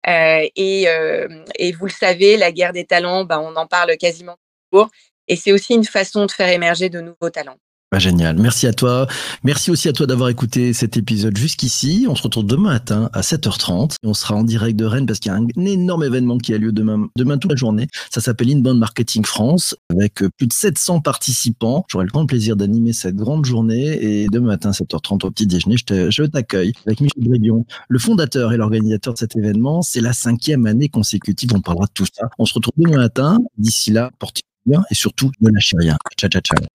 Euh, 0.09 0.49
et, 0.57 0.89
euh, 0.89 1.45
et 1.59 1.73
vous 1.73 1.87
le 1.87 1.91
savez, 1.93 2.37
la 2.37 2.53
guerre 2.53 2.73
des 2.73 2.85
talents, 2.87 3.25
bah, 3.25 3.41
on 3.41 3.57
en 3.57 3.67
parle 3.67 3.97
quasiment 3.97 4.37
toujours. 4.71 4.91
Et 5.29 5.37
c'est 5.37 5.53
aussi 5.53 5.75
une 5.75 5.85
façon 5.85 6.27
de 6.27 6.31
faire 6.31 6.49
émerger 6.49 6.89
de 6.89 7.01
nouveaux 7.01 7.31
talents. 7.31 7.59
Bah, 7.93 8.01
génial. 8.01 8.37
Merci 8.37 8.67
à 8.67 8.73
toi. 8.73 9.07
Merci 9.45 9.71
aussi 9.71 9.89
à 9.89 9.93
toi 9.93 10.07
d'avoir 10.07 10.29
écouté 10.29 10.73
cet 10.73 10.97
épisode 10.97 11.37
jusqu'ici. 11.37 12.07
On 12.09 12.17
se 12.17 12.23
retrouve 12.25 12.45
demain 12.45 12.71
matin 12.71 13.09
à 13.13 13.21
7h30. 13.21 13.95
On 14.03 14.13
sera 14.13 14.35
en 14.35 14.43
direct 14.43 14.77
de 14.77 14.85
Rennes 14.85 15.07
parce 15.07 15.21
qu'il 15.21 15.31
y 15.31 15.35
a 15.35 15.39
un 15.39 15.47
énorme 15.65 16.03
événement 16.03 16.37
qui 16.39 16.53
a 16.53 16.59
lieu 16.59 16.73
demain, 16.73 17.07
demain 17.17 17.39
toute 17.39 17.53
la 17.53 17.57
journée. 17.57 17.87
Ça 18.11 18.21
s'appelle 18.21 18.51
Inbound 18.51 18.81
Marketing 18.81 19.25
France 19.25 19.77
avec 19.89 20.25
euh, 20.25 20.29
plus 20.37 20.49
de 20.49 20.53
700 20.53 21.01
participants. 21.01 21.85
J'aurai 21.89 22.07
le 22.07 22.11
grand 22.11 22.27
plaisir 22.27 22.57
d'animer 22.57 22.93
cette 22.93 23.15
grande 23.15 23.45
journée 23.45 24.03
et 24.03 24.27
demain 24.33 24.49
matin 24.49 24.73
7h30 24.73 25.25
au 25.25 25.31
petit 25.31 25.47
déjeuner, 25.47 25.77
je 25.79 26.23
t'accueille 26.25 26.73
avec 26.87 27.01
Michel 27.01 27.23
Bréguion, 27.23 27.67
le 27.89 27.99
fondateur 28.01 28.53
et 28.53 28.57
l'organisateur 28.57 29.15
de 29.15 29.19
cet 29.19 29.37
événement. 29.37 29.83
C'est 29.83 30.01
la 30.01 30.13
cinquième 30.13 30.67
année 30.67 30.89
consécutive. 30.89 31.51
On 31.55 31.61
parlera 31.61 31.87
de 31.87 31.93
tout 31.95 32.07
ça. 32.13 32.29
On 32.41 32.47
se 32.47 32.55
retrouve 32.55 32.75
demain 32.77 32.97
matin. 32.97 33.39
D'ici 33.59 33.93
là, 33.93 34.11
portez-vous 34.19 34.73
bien 34.73 34.85
et 34.91 34.95
surtout 34.95 35.31
ne 35.41 35.51
lâchez 35.51 35.77
rien. 35.79 35.97
Ciao, 36.19 36.29
ciao, 36.29 36.43
ciao. 36.43 36.67